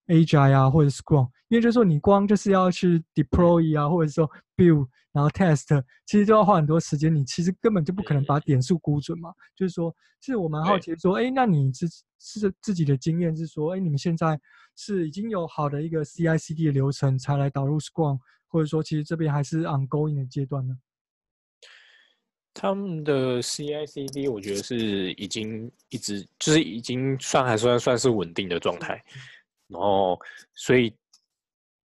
[0.07, 4.87] A I 啊或者 Scrum，因为就是说你光就是要去 deploy 啊，或者说 build。
[5.11, 9.33] 然后 test 其实就要花很多时间，你其实根本就不可能把点数估准嘛。
[9.55, 11.87] 就是说，其实我蛮好奇说，哎，那你自
[12.19, 14.39] 是自己的经验是说，哎，你们现在
[14.75, 20.77] 是已经有好的一个 CI/CD 的流程才来导入 Scrum，或者说其实这边还是 ongoing 的阶段呢？
[22.53, 29.03] 他们的 CI/CD 我觉得是已经一直就是已经算还算算是稳定的状态，
[29.67, 30.19] 然后
[30.53, 30.93] 所以。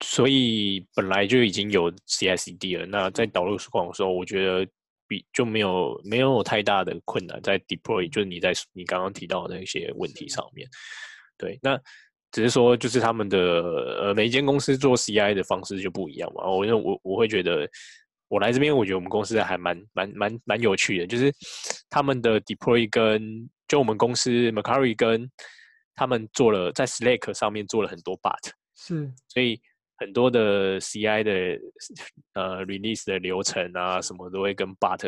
[0.06, 2.84] 所以本来就已经有 CI/CD 了。
[2.86, 4.70] 那在导入实况的时候，我觉得
[5.08, 10.68] 比就没有没有太大的困难在 deploy，就是你在你刚刚提到的那些问题上面。
[11.38, 11.80] 对，那
[12.30, 16.44] 只是说就是他们的呃每一间公司做 CI 的方式就不一样嘛。
[16.46, 17.66] 我就我我会觉得
[18.28, 21.32] 我来这边，我觉得我们公司还蛮蛮蛮蛮有趣的，就是
[21.88, 25.28] 他们的 deploy 跟就我们公司 Mercari 跟
[25.94, 29.58] 他们做了在 Slack 上面做了很多 bot，是，所以。
[30.04, 31.32] 很多的 CI 的
[32.34, 34.98] 呃 release 的流程啊，什么都会跟 But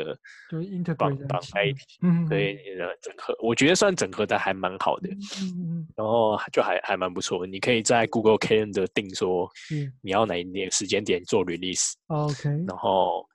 [0.82, 2.58] 就绑绑在一起，嗯，所以
[3.02, 5.08] 整合，我觉得算整合的还蛮好的，
[5.42, 7.46] 嗯，然后就还还蛮不错。
[7.46, 9.50] 你可以在 Google Calendar 定说，
[10.00, 13.26] 你要哪一年时间点做 release，OK，然后。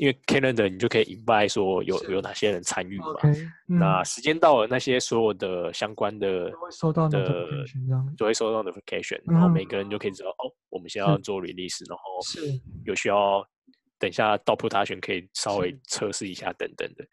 [0.00, 7.46] 因为 Calendar 你就可以 invite 说有有哪些人参与嘛，okay, 嗯、那时间到了，那些所有的相关的收到的
[8.16, 12.02] 就会收到 notification，然后每个人就可以知道、嗯、哦，我们现在要做 release，然后
[12.84, 13.46] 有需要
[13.98, 17.04] 等一下到 production 可以稍微测试一下等等的。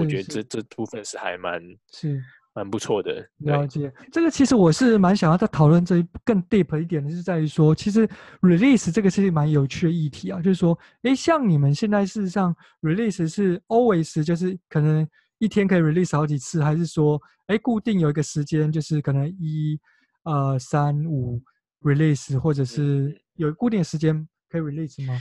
[0.00, 1.60] 我觉得这这部分是还蛮
[1.92, 2.22] 是。
[2.56, 4.30] 蛮不错的，了解这个。
[4.30, 8.08] 其实我是蛮想要再讨论这一更 deep 一点的，是在于说，其实
[8.40, 10.40] release 这个是蛮有趣的议题啊。
[10.40, 19.78] 就是说，诶，像你们现在事实上 release 是 always 就是可能一天可以 release 好几次，还是说，诶，固定有一个时间，就是可能一、
[20.22, 21.38] 二、三、五
[21.82, 25.20] release，或者是有固定的时间可以 release 吗？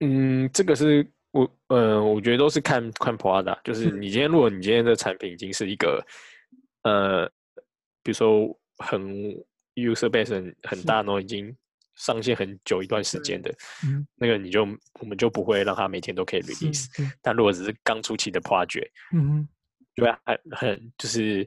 [0.00, 1.08] 嗯，这个是。
[1.32, 6.02] 我呃，我觉得都是看看 product，就是你今天如果你今天的产品已经是一个
[6.82, 7.26] 呃，
[8.02, 9.02] 比如说很
[9.74, 11.54] user base 很很大，然后已经
[11.96, 13.54] 上线很久一段时间的，
[14.14, 14.62] 那个你就
[15.00, 16.86] 我们就不会让它每天都可以 release。
[17.20, 19.46] 但如果只是刚出期的 project，嗯，
[19.94, 21.46] 对啊很很就是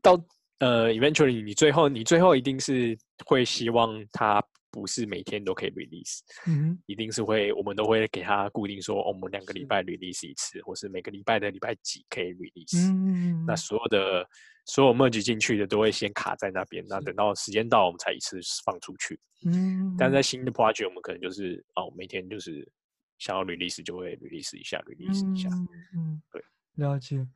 [0.00, 0.12] 到
[0.60, 2.96] 呃，eventually 你最后你最后一定是
[3.26, 4.42] 会希望它。
[4.76, 12.92] 不是每天都可以 release，嗯，一定是会，我们都会给他固定说，哦、我们两个礼拜 release 一次，或是每个礼拜的礼拜几可以 release。
[12.92, 14.28] 嗯，那所有的
[14.66, 19.18] 所有 merge 进去的都会先卡在那边，那等到时间到，我们才一次放出去。
[19.46, 22.70] 嗯，但在新的 project，我们可能就是哦，每天就是
[23.16, 25.48] 想要 release 就会 release 一下，release 一下。
[25.94, 26.42] 嗯，对，
[26.74, 27.26] 了解。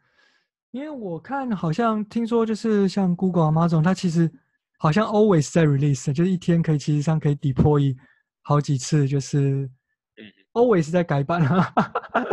[0.73, 4.31] 因为我看好像听说就是像 Google、Amazon，它其实。
[4.83, 7.95] 好像 always 在 release，就是一天可以其实上可以 deploy
[8.41, 9.39] 好几次，就是
[10.17, 11.71] 嗯 always 在改版啊。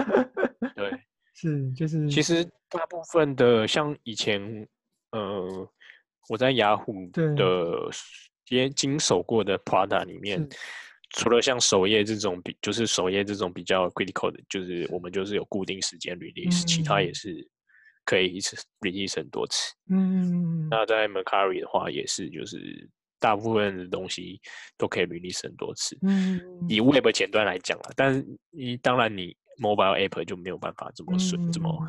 [0.73, 0.89] 对，
[1.33, 2.09] 是就是。
[2.09, 4.41] 其实大部分的像以前，
[5.11, 5.69] 呃，
[6.29, 7.89] 我在雅虎的
[8.47, 10.47] 也经手过的 product 里面，
[11.09, 17.45] 除了像首页这种比，就是首页这种比较 critical 的，就是我们就是有固定时间 release，、嗯、其他也是。
[18.07, 22.89] 可以一次 release 很多次，嗯，那在 Mercari 的话也是，就是
[23.19, 24.39] 大部分的东西
[24.77, 26.39] 都可以 release 很多次，嗯，
[26.69, 31.85] 以 Web 前端来讲啊，但是你当然你 Mobile App 就没有办法这么顺、嗯，这么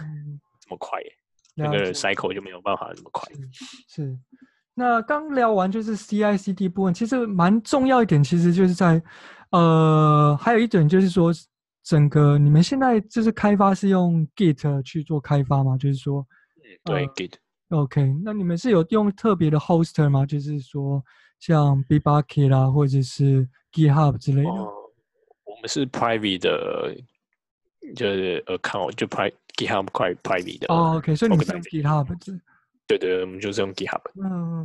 [0.61, 1.13] 这么快耶，
[1.55, 3.33] 那个 cycle 就没有办法这么快。
[3.53, 4.19] 是，是。
[4.75, 9.01] 那刚聊完就是 CI/CD 部分，其实蛮重要一点，其实就是在
[9.51, 11.33] 呃，还有一点就是说。
[11.89, 15.75] 整个你们现在就是开发是用 Git 去做开发吗？
[15.79, 16.27] 就是说，
[16.85, 17.33] 对、呃、Git。
[17.71, 20.27] OK，那你们是有用特别的 hoster 吗？
[20.27, 21.03] 就是说
[21.41, 24.51] 像 Bitbucket 啦，或者是 GitHub 之类的。
[24.51, 24.65] 呃、
[25.47, 26.95] 我们是 private 的，
[27.97, 30.67] 就是 account 就 pri GitHub private 的。
[30.69, 32.39] 哦，OK，所以你们是用 GitHub 是？
[32.87, 34.03] 对对，我们就是用 GitHub。
[34.23, 34.63] 嗯，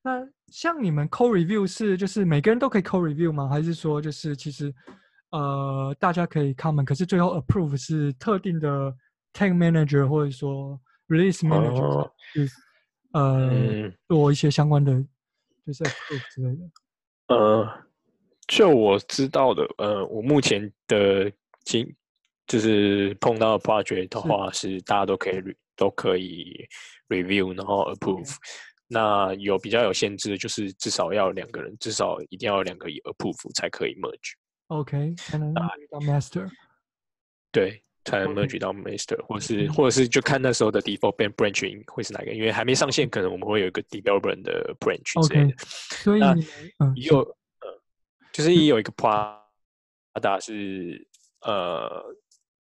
[0.00, 3.46] 那像你们 code review 是就是每个人都可以 code review 吗？
[3.46, 4.74] 还是说就是其实？
[5.32, 8.94] 呃，大家可以 comment，可是最后 approve 是特定的
[9.32, 12.54] tag manager 或者说 release manager，、哦、就是
[13.12, 14.92] 呃、嗯、做一些相关的
[15.66, 16.70] 就是 approve 之类的。
[17.28, 17.66] 呃，
[18.46, 21.32] 就我知道的，呃，我目前的
[21.64, 21.90] 经
[22.46, 25.42] 就是碰到的 project 的话是，是大家都可以
[25.76, 26.68] 都可以
[27.08, 28.36] review，然后 approve。
[28.86, 34.34] 那有比较有限制的就是至少要两个人，至少一定要有两个 approve 才可以 merge。
[34.78, 36.48] OK，才能 merge 到 master，
[37.50, 39.20] 对，才能 merge 到 master.
[39.26, 45.52] 或是或者是就看那时候的 default branch 会是哪个，因为还没上线，可能我们会有一个 developer 的 branch 之类的。
[45.52, 45.64] Okay.
[46.02, 46.34] 所以那
[46.94, 47.82] 有呃，
[48.32, 51.06] 就是也有一个 product 是
[51.42, 52.02] 呃，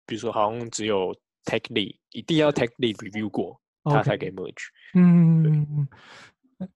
[0.05, 1.15] 比如说好像只有
[1.45, 4.65] tech lead 一定要 tech lead review 过.他才可以 merge。
[4.95, 5.87] 嗯。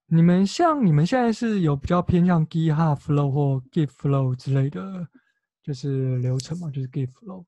[0.06, 5.08] 你们像你们现在是有比较偏向 GitHub Flow 或 Git Flow 之类的，
[5.64, 7.46] 就是流程嘛，就是 Git Flow。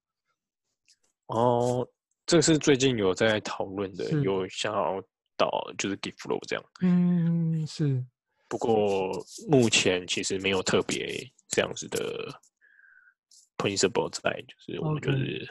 [1.28, 1.88] 哦，
[2.26, 5.02] 这是最近有在讨论的，有想要
[5.36, 6.66] 导就是 Git Flow 这样。
[6.82, 8.04] 嗯，是。
[8.50, 9.10] 不过
[9.50, 12.30] 目前其实没有特别这样子的
[13.58, 15.48] principle 在，就是我们就是、okay.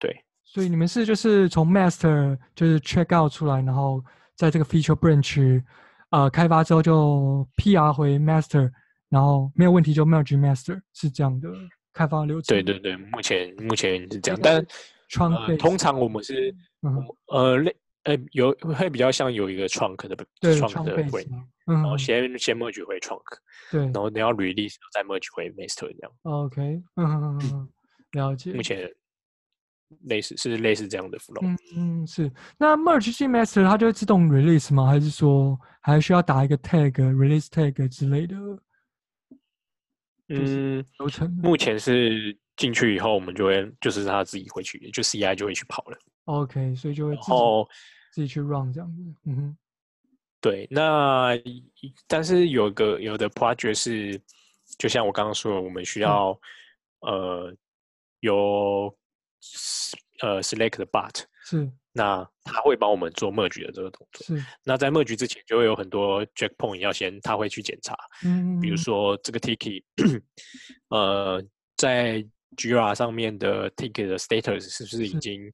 [0.00, 0.24] 对。
[0.44, 4.02] 所以你们是就是从 master 就是 check out 出来，然后
[4.34, 5.62] 在这个 feature branch
[6.10, 8.72] 呃开发之后就 PR 回 master，
[9.08, 11.48] 然后没有问题就 merge master 是这样的
[11.96, 12.54] 开发流程。
[12.54, 14.66] 对对对，目前目前是这样，但、
[15.32, 21.26] 呃、通常我们是、嗯、呃类呃有会比较像有一个 trunk 的 trunk 的会，
[21.64, 23.22] 然后先、嗯、先 merge 回 trunk，
[23.70, 26.12] 对，然后你要 release 再 merge 回 master 这样。
[26.22, 27.68] OK，嗯嗯，
[28.12, 28.52] 了解。
[28.52, 28.90] 目前。
[30.06, 32.28] 类似是类似这样的 flow，嗯嗯是。
[32.58, 34.84] 那 merge 进 master 它就会自动 release 吗？
[34.84, 38.34] 还是说还需要打一个 tag release tag 之类的？
[40.28, 45.98] 嗯，流程目前是进去以后，我们就会就是他自己会去，就 CI 就会去跑了。
[46.24, 47.32] OK，所以就会自己
[48.12, 49.02] 自己去 run 这样子。
[49.24, 49.56] 嗯哼，
[50.40, 50.66] 对。
[50.70, 51.30] 那
[52.06, 54.20] 但是有个有的 project 是，
[54.78, 56.30] 就像我刚刚说的，我们需要、
[57.00, 57.56] 嗯、呃
[58.20, 58.96] 有。
[60.22, 64.26] 呃，select 的 but 是，那他会帮我们做 merge 的这个动作。
[64.26, 67.96] 是，那在 merge 之前就会有很多 checkpoint 要先，他会去检查。
[68.22, 69.82] 嗯，比如说这个 ticket，
[70.90, 71.42] 呃，
[71.76, 72.22] 在
[72.56, 75.50] Jira 上面的 ticket 的 status 是不是已经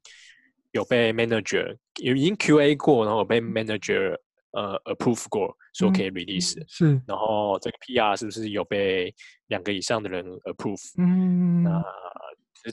[0.73, 4.17] 有被 manager 有已经 QA 过，然后被 manager
[4.51, 6.59] 呃 approve 过，说可以 release。
[6.61, 6.67] 嗯。
[6.69, 9.15] 是，然后这个 PR 是不是有被
[9.47, 10.93] 两个以上的人 approve？
[10.99, 11.83] 嗯，那。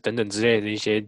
[0.03, 1.03] 等等之类的一些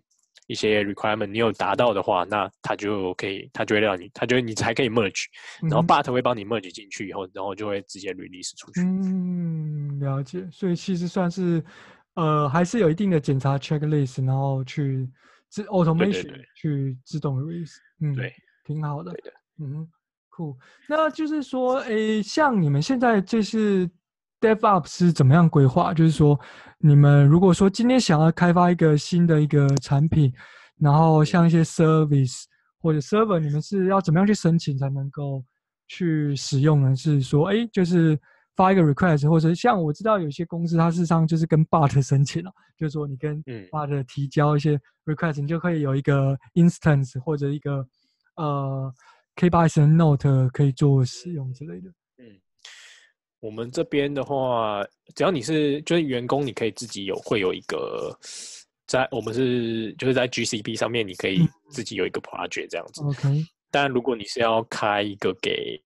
[0.48, 5.26] 一些 requirement，你有达到的话，那他就可以，他就会让你，他就会你才可以 merge，
[5.62, 8.82] 然后 but 会帮你 merge 进去以后，然后就会直接 release 出去。
[8.82, 10.48] 嗯，了解。
[10.52, 11.64] 所以其实算是，
[12.16, 15.10] 呃，还是有一定的检查 checklist，然后去
[15.50, 17.76] 自 automation 去自动 release。
[18.02, 18.34] 嗯，对，
[18.66, 19.12] 挺好的。
[19.14, 19.34] 对的。
[19.60, 19.88] 嗯，
[20.30, 20.58] 酷。
[20.88, 23.90] 那就是说，诶，像你们现在这是
[24.42, 25.94] DevOps 是怎么样规划？
[25.94, 26.38] 就是说。
[26.84, 30.34] 你们如果说今天想要开发一个新的一个产品，
[30.80, 32.46] 然后像一些 service
[32.80, 35.46] 或者 server，你们是要怎么样去申请才能够
[35.88, 36.96] 去使用呢？
[36.96, 38.20] 是说，哎，就是
[38.56, 47.86] 发一个 request，或者像我知道有些公司它事实上就是跟 BUT 申请了，就是说你跟 BUT 提交一些 request，你就可以有一个 instance 或者一个
[48.38, 48.92] 呃
[49.36, 51.92] K8s Note 可以做使用之类的。
[53.42, 58.16] 我们这边的话，只要你是就是员工，你可以自己有会有一个
[58.86, 61.40] 在我们是就是在 GCP 上面，你可以
[61.72, 63.02] 自己有一个 project 这样子。
[63.04, 63.44] OK。
[63.72, 65.82] 但如果你是要开一个给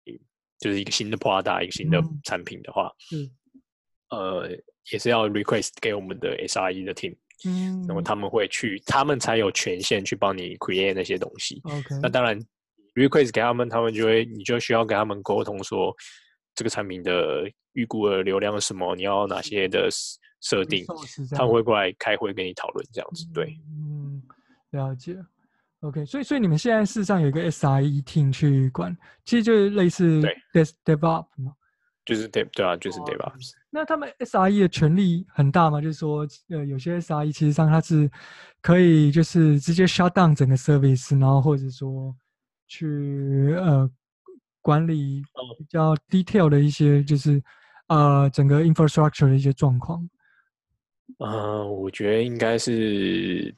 [0.60, 3.32] 就是一个新的 product 一个新的产品的话，嗯，
[4.10, 4.50] 呃，
[4.92, 7.16] 也是要 request 给我们的 SRE 的 team，
[7.46, 11.62] 嗯，那么他们会去，他们才有权限去帮你 create 那些东西。
[11.64, 11.96] OK。
[12.02, 12.38] 那当然
[12.96, 15.96] request 给他们，他们就会你就需要跟他们沟通说。
[16.56, 18.96] 这个产品的预估的流量是什么？
[18.96, 19.90] 你要哪些的
[20.40, 20.86] 设定？
[21.32, 23.28] 他们会过来开会跟你讨论这样子。
[23.34, 24.24] 对，嗯，
[24.72, 25.18] 了解。
[25.82, 30.22] OK，所以所以你们现在事实上有一个 SIE team 去管，其实就是类似
[30.54, 31.54] Dev DevOps 吗？
[32.06, 33.52] 就是 Dev 对啊，就是 DevOps。
[33.70, 35.82] 那他们 SIE 的权力很大吗？
[35.82, 38.10] 就是说，呃，有些 SIE 其实上它是
[38.62, 42.16] 可以就是直接 shut down 整个 service，然后或者说
[42.68, 43.92] 去呃。
[44.66, 45.22] 管理
[45.60, 47.40] 比较 detail 的一些，就是
[47.86, 50.02] 呃整个 infrastructure 的一些状况。
[51.20, 53.54] 嗯、呃，我觉得应该是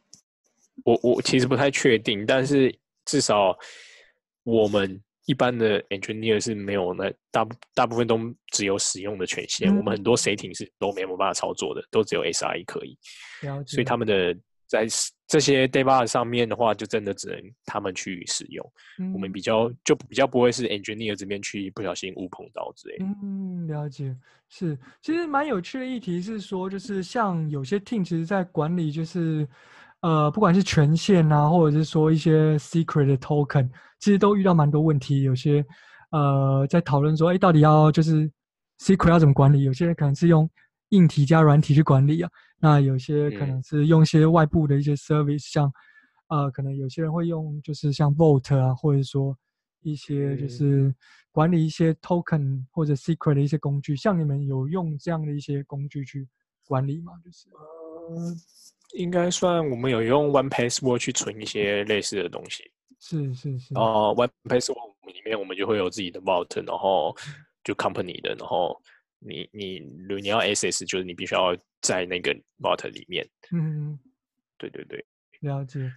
[0.84, 3.58] 我我其实不太确定，但是至少
[4.44, 8.20] 我们一般的 engineer 是没有那大大部分都
[8.52, 12.98] 只有使用的权限，嗯、我们很多 setting 是都没有办法操作的，都只有 SRE 可以。
[13.66, 14.38] 所以他们的。
[14.68, 14.86] 在
[15.28, 18.72] 这些 DevOps 上面的话，就真的只能他们去使用。
[19.00, 23.06] 嗯、我们比较就比较不会是 Engineer 这边去不小心误碰到之类的。
[23.24, 24.16] 嗯，了解。
[24.50, 29.46] 是，其实蛮有趣的议题是说，就是像有些 Team 其实在管理，就是
[30.02, 35.24] 呃，不管是权限啊，或者是说一些 Secret 的 Token，其实都遇到蛮多问题。
[35.24, 35.66] 有些
[36.12, 38.32] 呃，在讨论说，哎，到底要就是
[38.80, 39.64] Secret 要怎么管理？
[39.64, 40.50] 有些人可能是用
[40.90, 42.30] 硬体加软体去管理啊。
[42.60, 45.74] 那有些可能是用一些外部的一些 service，嗯、像，
[46.28, 49.38] 呃，可能有些人会用就是像 Vault 啊，或者说
[49.82, 50.92] 一些就是
[51.32, 53.96] 管理一些 token 或者 secret 的一些工具。
[53.96, 56.28] 像你们有用这样的一些工具去
[56.66, 57.14] 管理吗？
[57.24, 58.36] 就是，呃，
[58.96, 62.64] 应该算我们有用 One Password 去存一些类似的东西。
[63.00, 63.76] 是是是。
[63.76, 67.16] 哦，One Password 里面我们就会有自己的 Vault，然后
[67.64, 68.82] 就 company 的，然后。
[69.20, 73.28] 你你如果你要 access，就是你必须要在那个 vault 里面。
[73.52, 73.98] 嗯，
[74.58, 75.06] 对对对，
[75.42, 75.92] 了解。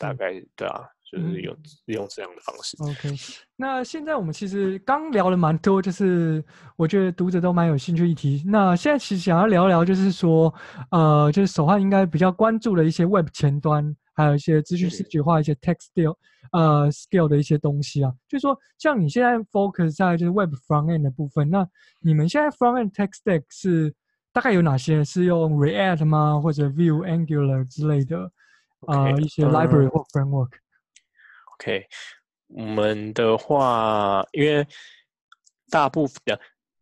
[0.00, 1.62] 大概对啊，就是用、嗯、
[1.94, 2.76] 用这样的方式。
[2.82, 3.14] OK，
[3.54, 8.42] 那现在我们其实刚聊了蛮多，就是我觉得读者都蛮有兴趣议题。
[8.46, 10.52] 那现在其实想要聊聊，就是说，
[10.90, 16.16] 呃，就是手汉应该比较关注的一些 Web 前端，还有一些资讯视觉化、一些 Text Skill
[16.50, 18.12] 呃 Skill 的一些东西啊。
[18.26, 21.68] 就是说，像你现在 Focus 在就是 Web Front End 的部分，那
[22.00, 23.94] 你们现在 Front End Tech Stack 是
[24.32, 25.04] 大概有哪些？
[25.04, 26.40] 是用 React 吗？
[26.40, 28.32] 或者 Vue、Angular 之类的
[28.86, 31.86] 啊、okay, 呃、一些 Library 或 Framework？OK，
[32.48, 34.66] 我们的话，因为
[35.68, 36.16] 大部分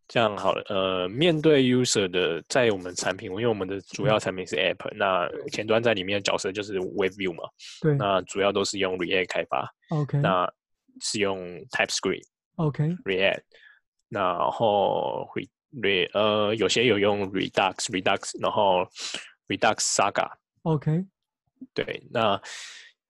[0.07, 7.43] 这样好了，呃，面对 user 的，在我们产品，因为我们的主要产品是 App，那前端在里面的角色就是 WebView 嘛，
[7.81, 10.47] 对，那主要都是用 React 开发，OK，那
[11.01, 11.39] 是用
[11.71, 13.41] TypeScript，OK，React.
[14.09, 15.27] 然后
[15.81, 18.87] Re 呃，有些有用 Redux，Redux，然后
[19.47, 21.05] Redux Saga，OK，
[21.73, 22.41] 对，那。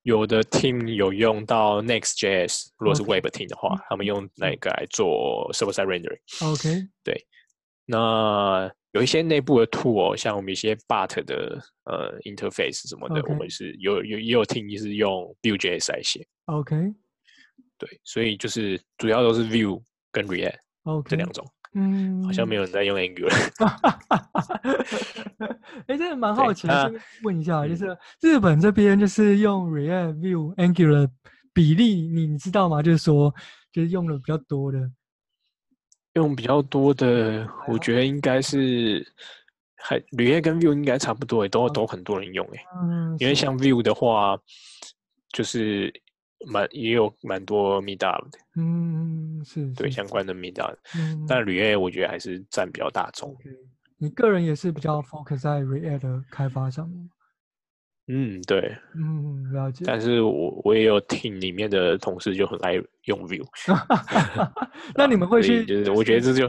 [0.06, 3.86] 有的 team 有用到 Next.js，如果是 Web team 的话，okay.
[3.90, 6.20] 他们用那个来做 server-side rendering。
[6.48, 7.26] OK，对。
[7.88, 13.34] 那有一些内部的 tool，像我们一些 But 的呃 interface 什么的，okay.
[13.34, 16.24] 我们是有有也有 team 是用 Vue.js 来写。
[16.46, 16.76] OK，
[17.80, 19.82] 对，所以就是主要都是 Vue
[20.12, 21.10] 跟 React、okay.
[21.10, 21.44] 这两种。
[21.76, 23.30] 嗯，好像没有人在用 Angular。
[25.88, 31.10] 哎，真的蛮好奇的，问一下，就是日本这边就是用 React、Vue、Angular
[31.54, 32.82] 比例，你你知道吗？
[32.82, 33.34] 就是说，
[33.74, 34.90] 就是用的比较多的，
[36.14, 39.06] 用比较多的，我觉得应该是
[39.76, 42.66] 还 React 跟 Vue 应该差不多，都都很多人用哎。
[42.82, 44.40] 嗯，因为像 Vue 的话，
[45.34, 45.94] 就是。
[46.48, 53.32] 蛮也有蛮多 Meetup 的，嗯，是，对相关的 Meetup，嗯，但 React 我觉得还是占比较大众。
[53.36, 53.56] Okay.
[53.98, 57.10] 你个人也是比较 focus 在 React 的开发上面？
[58.08, 59.84] 嗯，对，嗯，了解。
[59.88, 62.74] 但是我我也有 team 里面的同事就很爱
[63.06, 63.44] 用 Vue，
[64.96, 65.66] 那你们会去？
[65.66, 66.48] 就是我觉得这就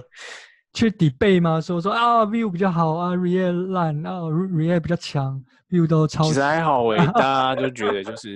[0.75, 1.61] 去 debate 吗？
[1.61, 6.25] 说说啊，Vue 比较好啊，React 烂啊，React 比较强，Vue 都超。
[6.25, 8.35] 其实还好诶，大家就觉得就是。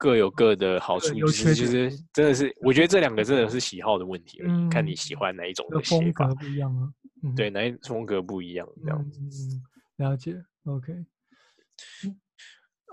[0.00, 6.90] 各有各的好处，其实其实真的是，我觉得这两个真的是喜好的问题嗯、看你喜欢哪一种的风格不一样啊。
[7.22, 9.20] 嗯、对，哪一种风格不一样这样子。
[9.20, 9.62] 嗯，
[9.98, 10.42] 了解。
[10.64, 11.04] OK。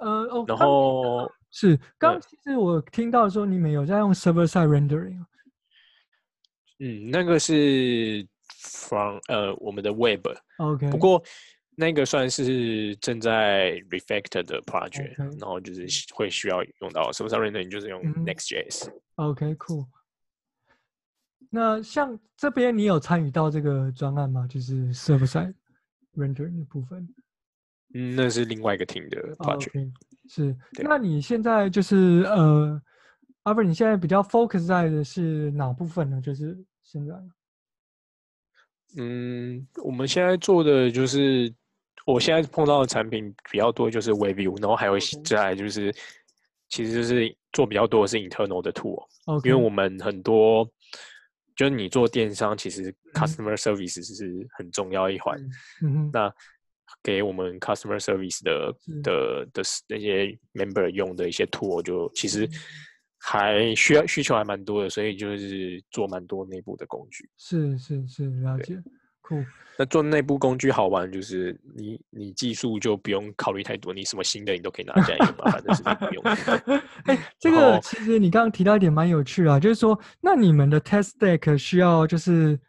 [0.01, 5.23] 呃，哦，然后是刚其实我听到说你们有在用 server side rendering。
[6.79, 10.27] 嗯，那个是 from 呃我们的 web。
[10.57, 10.89] OK。
[10.91, 11.23] 不过。
[11.79, 15.39] 那个算是正在 refactor 的 project，、okay.
[15.39, 18.91] 然后就是会需要用到 server-side rendering，就是用 Next.js。
[19.13, 19.85] OK，cool。
[21.51, 24.47] 那像这边你有参与到这个专案吗？
[24.47, 25.53] 就是 server-side
[26.15, 27.07] rendering 的部分。
[27.93, 29.69] 嗯，那是另外一个 team 的 project。
[29.69, 29.91] Okay.
[30.27, 30.57] 是。
[30.83, 32.81] 那你现在就是呃，
[33.43, 36.19] 阿不，你现在比较 focus 在的是哪部分呢？
[36.19, 37.13] 就是现在。
[38.97, 41.53] 嗯，我们现在做的就是。
[42.07, 44.93] 我现在碰到的产品比较多，就是 WebView，然后还有
[45.25, 45.93] 再来就是，
[46.69, 49.49] 其实就是做比较多的是 internal 的 tool，okay.
[49.49, 50.65] 因为我们很多，
[51.53, 55.37] 就是你做电商，其实 customer service 是很重要一环。
[55.83, 56.33] 嗯，那
[57.03, 62.49] 给我们 customer service 的的的那些 member 用的一些 tool，就其实
[63.19, 67.29] 还需要需求还蛮多的，所以就是做蛮多内部的工具。
[67.35, 68.81] 是是是，了解。
[69.79, 76.23] 那做内部工具好玩，就是你你技术就不用考虑太多，你什么新的你都可以拿下来用嘛，反正是内部用。
[76.23, 82.59] 哎、欸，这个其实你刚刚提到一点蛮有趣啊，就是说，那你们的 test deck 需要就是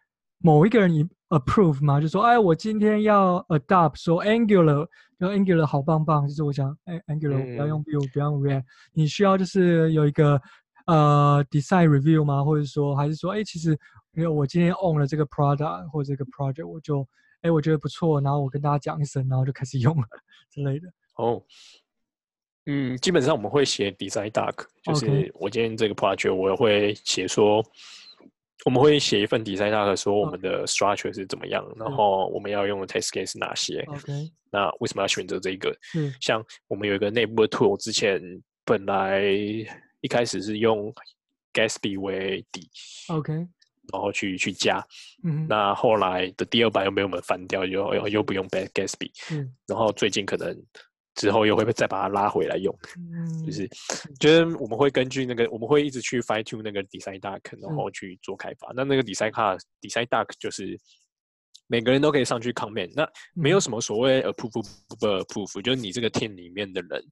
[0.42, 1.98] 某一个人你 approve 吗？
[1.98, 4.86] 就说，哎，我今天要 adopt 说 Angular，
[5.18, 10.38] 说 Angular 好棒棒，就是我想，哎，Angular 不要用 Vue，、嗯、不要用 React，你需要就是有一个
[10.84, 12.44] 呃 design review 吗？
[12.44, 13.78] 或者说，还是说，哎，其实。
[14.18, 17.08] 因为我今天 own 了这个 product 或者这个 project，我就
[17.42, 20.08] 哎，我觉得不错，然后我跟大家讲一声，然后就开始用了
[20.50, 20.88] 之类的。
[21.14, 21.40] 哦，
[22.66, 27.64] 嗯，基本上我们会写 design doc，就是我今天这个 project 我会写说，
[28.64, 33.82] 我们会写一份 design doc，说我们的 structure 是怎么样，然后我们要用的 test case 是哪些。
[33.82, 35.70] OK，那为什么要选择这个？
[35.94, 38.20] 嗯，像我们有一个内部的 tool，之前
[38.64, 39.22] 本来
[40.00, 40.92] 一开始是用
[41.52, 42.68] Gatsby 为底。
[43.10, 43.46] OK。
[43.92, 44.84] 然后去去加，
[45.24, 50.56] 嗯，那后来的第二版又被我们翻掉，又又又不用 Bad Gatsby，嗯，然后最近可能
[51.14, 53.68] 之后又会再把它拉回来用，嗯，就是
[54.20, 58.72] 觉得我们会根据那个，我们会一直去 fine tune 那个 design doc，然后去做开发。
[58.74, 60.78] 那那个 design doc design doc 就是
[61.66, 67.02] 每个人都可以上去 comment，那没有什么所谓 approve 不 approve，就是你这个 team 里面的人。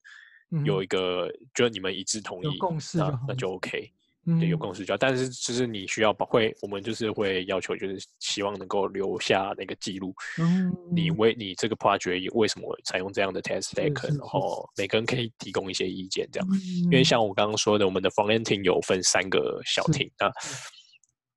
[0.65, 3.93] 有一个，嗯、就你们一致同意，共识那那就 OK。
[4.41, 10.13] 对，有共识就好，但是就是你需要把会，我们就是会要求，就是希望能够留下那个记录。
[10.41, 16.49] 嗯，你为你这个 project 为什么采用这样的 test stack，然后每个人可以提供一些意见，这样。
[16.85, 20.29] 因为像我刚刚说的，我们的 front end team 有分三个小 team 啊，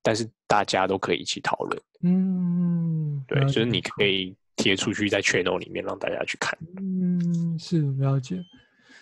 [0.01, 1.81] 但是大家都可以一起讨论。
[2.01, 6.57] 嗯，对，就是你可以贴出去在 channel 里面让大家去看。
[6.77, 8.43] 嗯，是了解。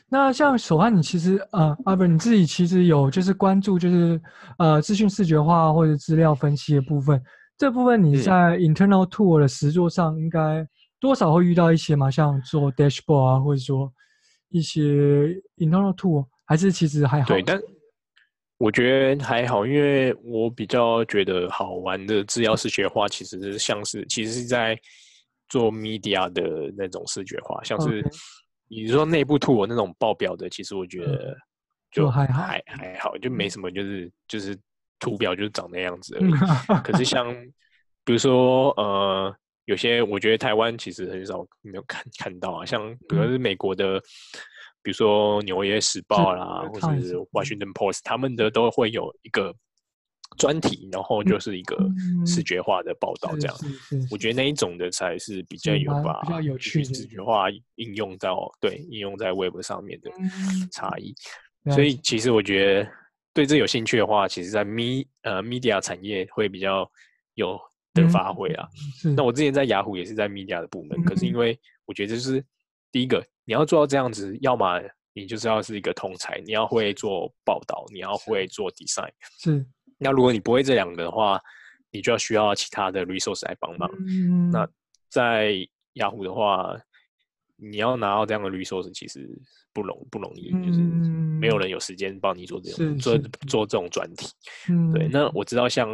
[0.09, 4.21] 那像手汉，你其实呃，阿本你自己其实有就是关注就是
[4.57, 7.21] 呃资讯视觉化或者资料分析的部分，
[7.57, 10.65] 这部分你在 internal tool 的实作上应该
[10.97, 12.09] 多少会遇到一些嘛？
[12.09, 13.91] 像做 dashboard 啊，或者说
[14.47, 14.81] 一些
[15.57, 17.27] internal tool，还是其实还好？
[17.27, 17.59] 对，但
[18.59, 24.79] 我觉得还好，因为我比较觉得好玩的资料视觉化，其实是像是其实是在
[25.49, 28.01] 做 media 的那种视觉化，像是。
[28.01, 28.17] Okay.
[28.67, 31.35] 你说内部 tool 那种爆表的，其实我觉得
[31.91, 34.57] 就还还还好，就没什么，就是就是
[34.99, 36.31] 图表就是长那样子而已。
[36.83, 37.33] 可是像
[38.03, 43.99] 比如说呃，有些我觉得台湾其实很少没有看看到啊，像比如说是美国的，
[44.81, 49.55] 比如说纽约时报啦，或者是 Washington Post，他们的都会有一个。
[50.37, 51.77] 专题，然后就是一个
[52.25, 53.57] 视觉化的报道，这样，
[54.11, 60.11] 我觉得那一种的才是比较有把比较有趣视觉化应用到对应用在 Web 上面的
[60.71, 61.13] 差异。
[61.73, 62.89] 所以其实我觉得
[63.33, 66.89] 对这有兴趣的话，其实在 Me 呃 Media 产业会比较
[67.33, 67.59] 有
[67.93, 68.67] 的发挥啊。
[69.15, 72.43] 那我之前在雅虎也是在 Media 的部门，可是因为我觉得就是
[72.91, 74.81] 第一个你要做到这样子，要么
[75.13, 79.65] 你就是要是一个通才，你要会做报道，你要会做 Design 是。
[79.97, 81.41] 那如果你不会这两个的话，
[81.89, 83.89] 你就要需要其他的 resource 来帮忙。
[84.07, 84.67] 嗯、那
[85.09, 85.55] 在
[85.93, 86.75] 雅虎的话，
[87.55, 89.27] 你要拿到这样的 resource 其实
[89.73, 90.79] 不容不容易，嗯、就是
[91.39, 93.17] 没有人有时间帮你做这种做
[93.47, 94.27] 做这种专题。
[94.69, 95.89] 嗯、对，那我知道像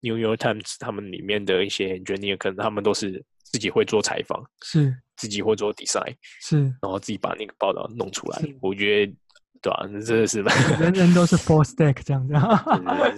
[0.00, 8.42] New York Times 他们里面的一些 engineer，可能他们都是自己会做采访，是自己会做 design，是，然后自己把那个报道弄出来。
[8.62, 9.14] 我觉得。
[9.60, 10.52] 对啊，真的是吧？
[10.78, 12.32] 人人都是 full stack 这样子，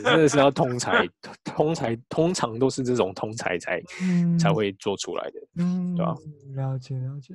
[0.02, 1.06] 真的是要通才，
[1.44, 6.14] 通才通常都是这种通才才、嗯、才会做出来的，嗯，对吧？
[6.54, 7.34] 了解了解，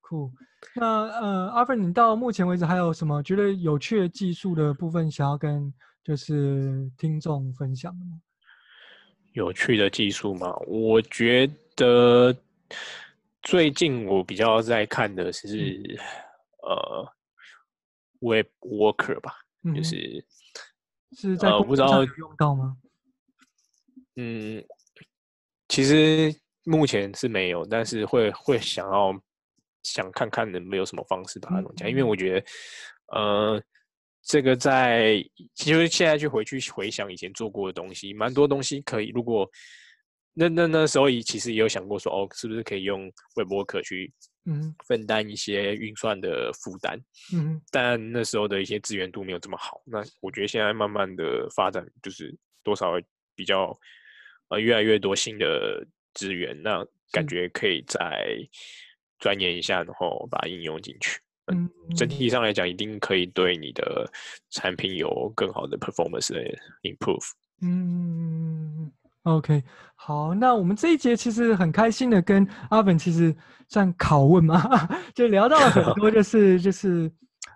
[0.00, 0.30] 酷。
[0.76, 5.72] 那呃，阿芬，你到目前为止还有什么觉得有趣的技术的部分想要跟
[6.04, 8.20] 就是听众分享的吗？
[9.32, 10.54] 有趣的技术吗？
[10.66, 12.36] 我觉得
[13.42, 17.12] 最近我比较在看的是、嗯、呃。
[18.22, 20.24] Web Worker 吧，嗯、就是
[21.12, 22.76] 是在工作上有用到吗？
[24.16, 24.64] 嗯，
[25.68, 29.12] 其实目前是没有，但是会会想要
[29.82, 32.46] 想看看能不能有什么方式把它弄起来，嗯、因为我觉得，
[33.18, 33.62] 呃，
[34.22, 35.16] 这个在
[35.54, 39.08] 其实现在去回去回想以前做过的东西，蛮多东西可以。
[39.08, 39.48] 如果
[40.34, 43.02] 那那那时候也其实也有想过说，哦，是不是可以用
[43.36, 44.12] Web Worker 去。
[44.44, 47.00] 嗯，分担一些运算的负担，
[47.32, 49.80] 嗯，但那时候的一些资源度没有这么好。
[49.84, 52.94] 那我觉得现在慢慢的发展，就是多少
[53.36, 53.78] 比较
[54.48, 58.36] 呃越来越多新的资源，那感觉可以再
[59.20, 61.20] 钻研一下，然后把它应用进去。
[61.52, 64.10] 嗯，整体上来讲，一定可以对你的
[64.50, 66.42] 产品有更好的 performance 的
[66.82, 67.30] improve。
[67.60, 68.92] 嗯。
[69.24, 69.62] OK，
[69.94, 73.32] 好，那我们这一节其实很开心的跟阿本其实
[73.68, 74.60] 算拷问嘛，
[75.14, 77.08] 就聊到了很多， 就是就是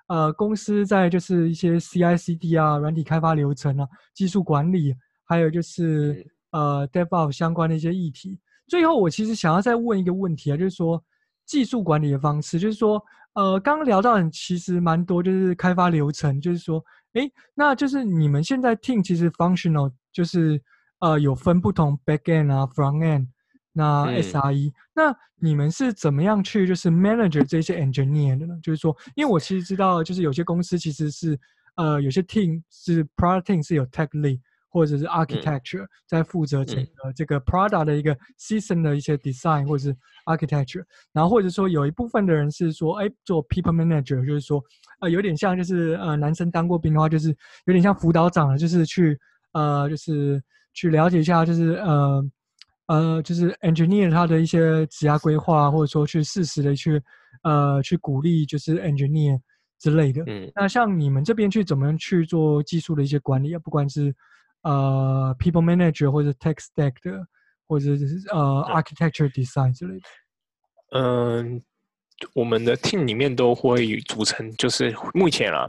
[0.06, 4.94] 呃公司在就是一些 CI/CD 啊、软体开发流程啊、技术管理，
[5.24, 8.38] 还有就是呃 DevOps 相关的一些议题。
[8.68, 11.02] 最后，我其实想要再问一个问题啊，就是说
[11.46, 13.02] 技术管理的方式，就是说
[13.34, 16.80] 呃刚刚聊到的其实蛮多，就是开发流程，就是说，
[17.14, 20.62] 哎，那就是你们现在 team 其实 functional 就是。
[20.99, 23.26] 呃，有分不同 back end 啊，front end，
[23.72, 28.59] 那 SRE，、嗯、那你们是怎么样去就是 manage 这些 engineer 的呢？
[28.62, 31.38] 就是说，因为我其实知道，就是有些公司其实是
[31.74, 34.40] 呃，有些 team 是 product team 是有 tech lead
[34.70, 40.82] 或者是 architecture、嗯、在负责整个这个 product 的一个 system 的一些 design 或者是 architecture，
[41.12, 44.64] 然后或者说有一部分的人是说，哎，做 people manager，就是说，
[45.01, 47.28] 呃，有点像就是呃，男生当过兵的话，就是
[47.66, 49.18] 有点像辅导长了，就是去
[49.53, 50.42] 呃，就是。
[50.76, 52.22] 去了解一下，就是呃
[52.88, 57.02] 呃，就是 engineer 他的一些职业规划，或者说去适时的去
[57.42, 59.40] 呃去鼓励，就是 engineer
[59.80, 60.22] 之类的。
[60.26, 63.58] 嗯，那像你们这边去怎么样去做技术的一些管理啊？
[63.58, 64.14] 不管是
[64.62, 67.26] 呃 people manager 或者 tech stack 的，
[67.66, 70.02] 或者是呃 architecture design 之类的。
[70.92, 71.62] 嗯，
[72.34, 75.66] 我们的 team 里面都会组成，就是目前啊，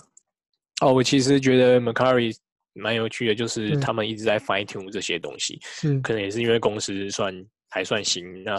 [0.82, 2.36] 哦，我其实觉得 Mercari
[2.78, 6.00] 蛮有趣的，就是他们一直在 fine tune 这些东西，是。
[6.02, 7.34] 可能也是因为公司算
[7.70, 8.56] 还算新，那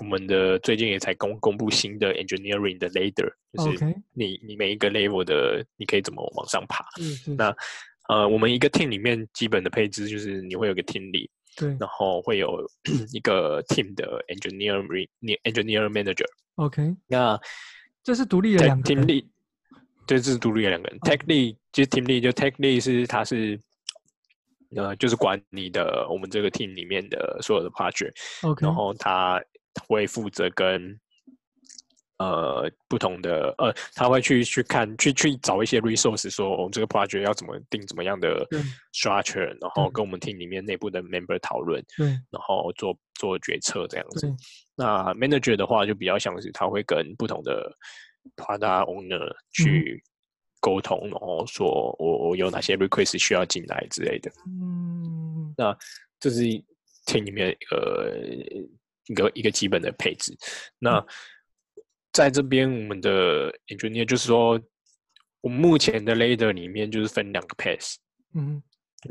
[0.00, 6.84] 我们的最近也才公公布新的 engineering 的 ladder，就是你你每一个 level 的你可以怎么往上爬，
[7.36, 7.54] 那
[8.08, 11.28] 呃，我们一个 team 里面基本的配置就是你会有个 team lead。
[11.58, 12.70] 对，然后会有
[13.14, 15.08] 一个 team 的 engineering
[15.42, 16.26] engineer manager。
[16.56, 17.40] OK，那
[18.04, 19.02] 这是独立的两个人。
[19.02, 19.26] team lead，
[20.06, 20.98] 对，这是独立的两个人。
[21.00, 23.60] Tech lead 其实 team lead，就 tech lead 是他是
[24.76, 28.12] 呃，就是管你的我们这个 team 里面的所有的 project。
[28.42, 29.42] OK，然后他
[29.86, 30.98] 会负责跟。
[32.18, 38.42] 呃，不同的呃，他会去去看，去去找一些 resource，说我们这个 project 要怎么定怎么样的
[38.94, 44.34] structure，然后跟我们 team 里面内部的 member 讨论，对，然后做做决策这样子。
[44.74, 47.70] 那 manager 的话就比较像是他会跟不同的
[48.34, 50.02] product owner 去
[50.60, 54.32] 沟通，嗯、然后说我我有哪些 request 需要进来之类的。
[54.46, 55.76] 嗯，那
[56.18, 56.40] 这是
[57.06, 58.18] team 里面一个
[59.06, 60.36] 一个一个基本的配置。
[60.78, 61.06] 那、嗯。
[62.12, 64.58] 在这边，我们的 engineer 就是说，
[65.42, 67.96] 我们目前的 ladder 里面就是分两个 path，
[68.32, 68.62] 嗯，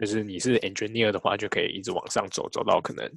[0.02, 3.08] 就是你是 engineer 的话，就可以一直往上走，走到可能，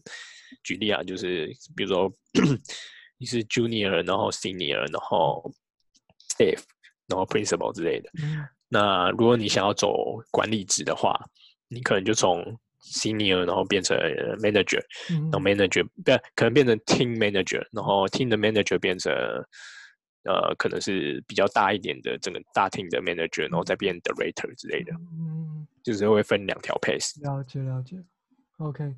[0.62, 2.12] 举例啊，就是比如说
[3.16, 5.50] 你是 junior，然后 senior，然后
[6.38, 6.62] staff，
[7.08, 8.10] 然后 principal 之类的。
[8.22, 11.18] 嗯、那如果你想要走管理职的话，
[11.68, 12.42] 你可能就从
[12.80, 13.96] senior，然后变成
[14.40, 19.12] manager，然后 manager 不、嗯、可能变成 team manager，然后 team 的 manager 变成。
[20.24, 27.18] 呃，可能是比较大一点的整个大 team 的 manager，然后再变 director 之类的，嗯，就是会分两条 pace。
[27.22, 27.96] 了解了解
[28.58, 28.94] ，OK，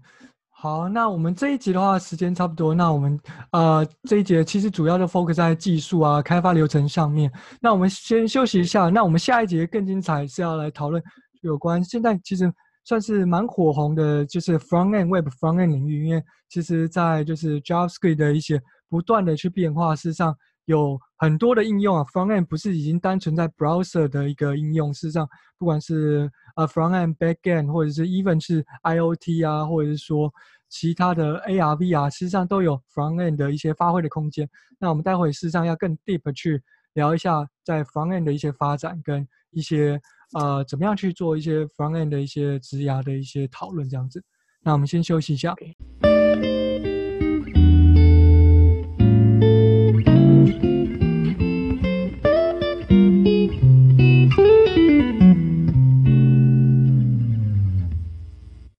[0.62, 3.18] 好，那我们这一集的话时间差不多，那我们
[3.52, 7.32] 呃这一节其实主要就 focus 在技术啊、开发流程上面。
[7.62, 11.02] 那我们先休息一下，那我们下一节更精彩是要来讨论
[11.40, 12.52] 有关现在其实
[12.84, 20.36] 算是蛮火红的，就是 front end web front end 领域，因为其实在就是 JavaScript 的一些不断的去变化，事实上。
[20.66, 30.32] 有很多的应用啊，front end 不是已经单纯在 browser 的一个应用，事实上，不管是呃 front end、back end，或者是 even 是 IoT 啊，或者是说
[30.70, 34.48] 其他的 AR、VR，事实上都有 front end 的一些发挥的空间。
[34.78, 36.62] 那我们待会事实上要更 deep 去
[36.94, 40.00] 聊一下在 front end 的一些发展跟一些
[40.32, 44.24] 呃怎么样去做一些 front end 的一些职涯的一些讨论这样子。
[44.62, 45.54] 那我们先休息一下。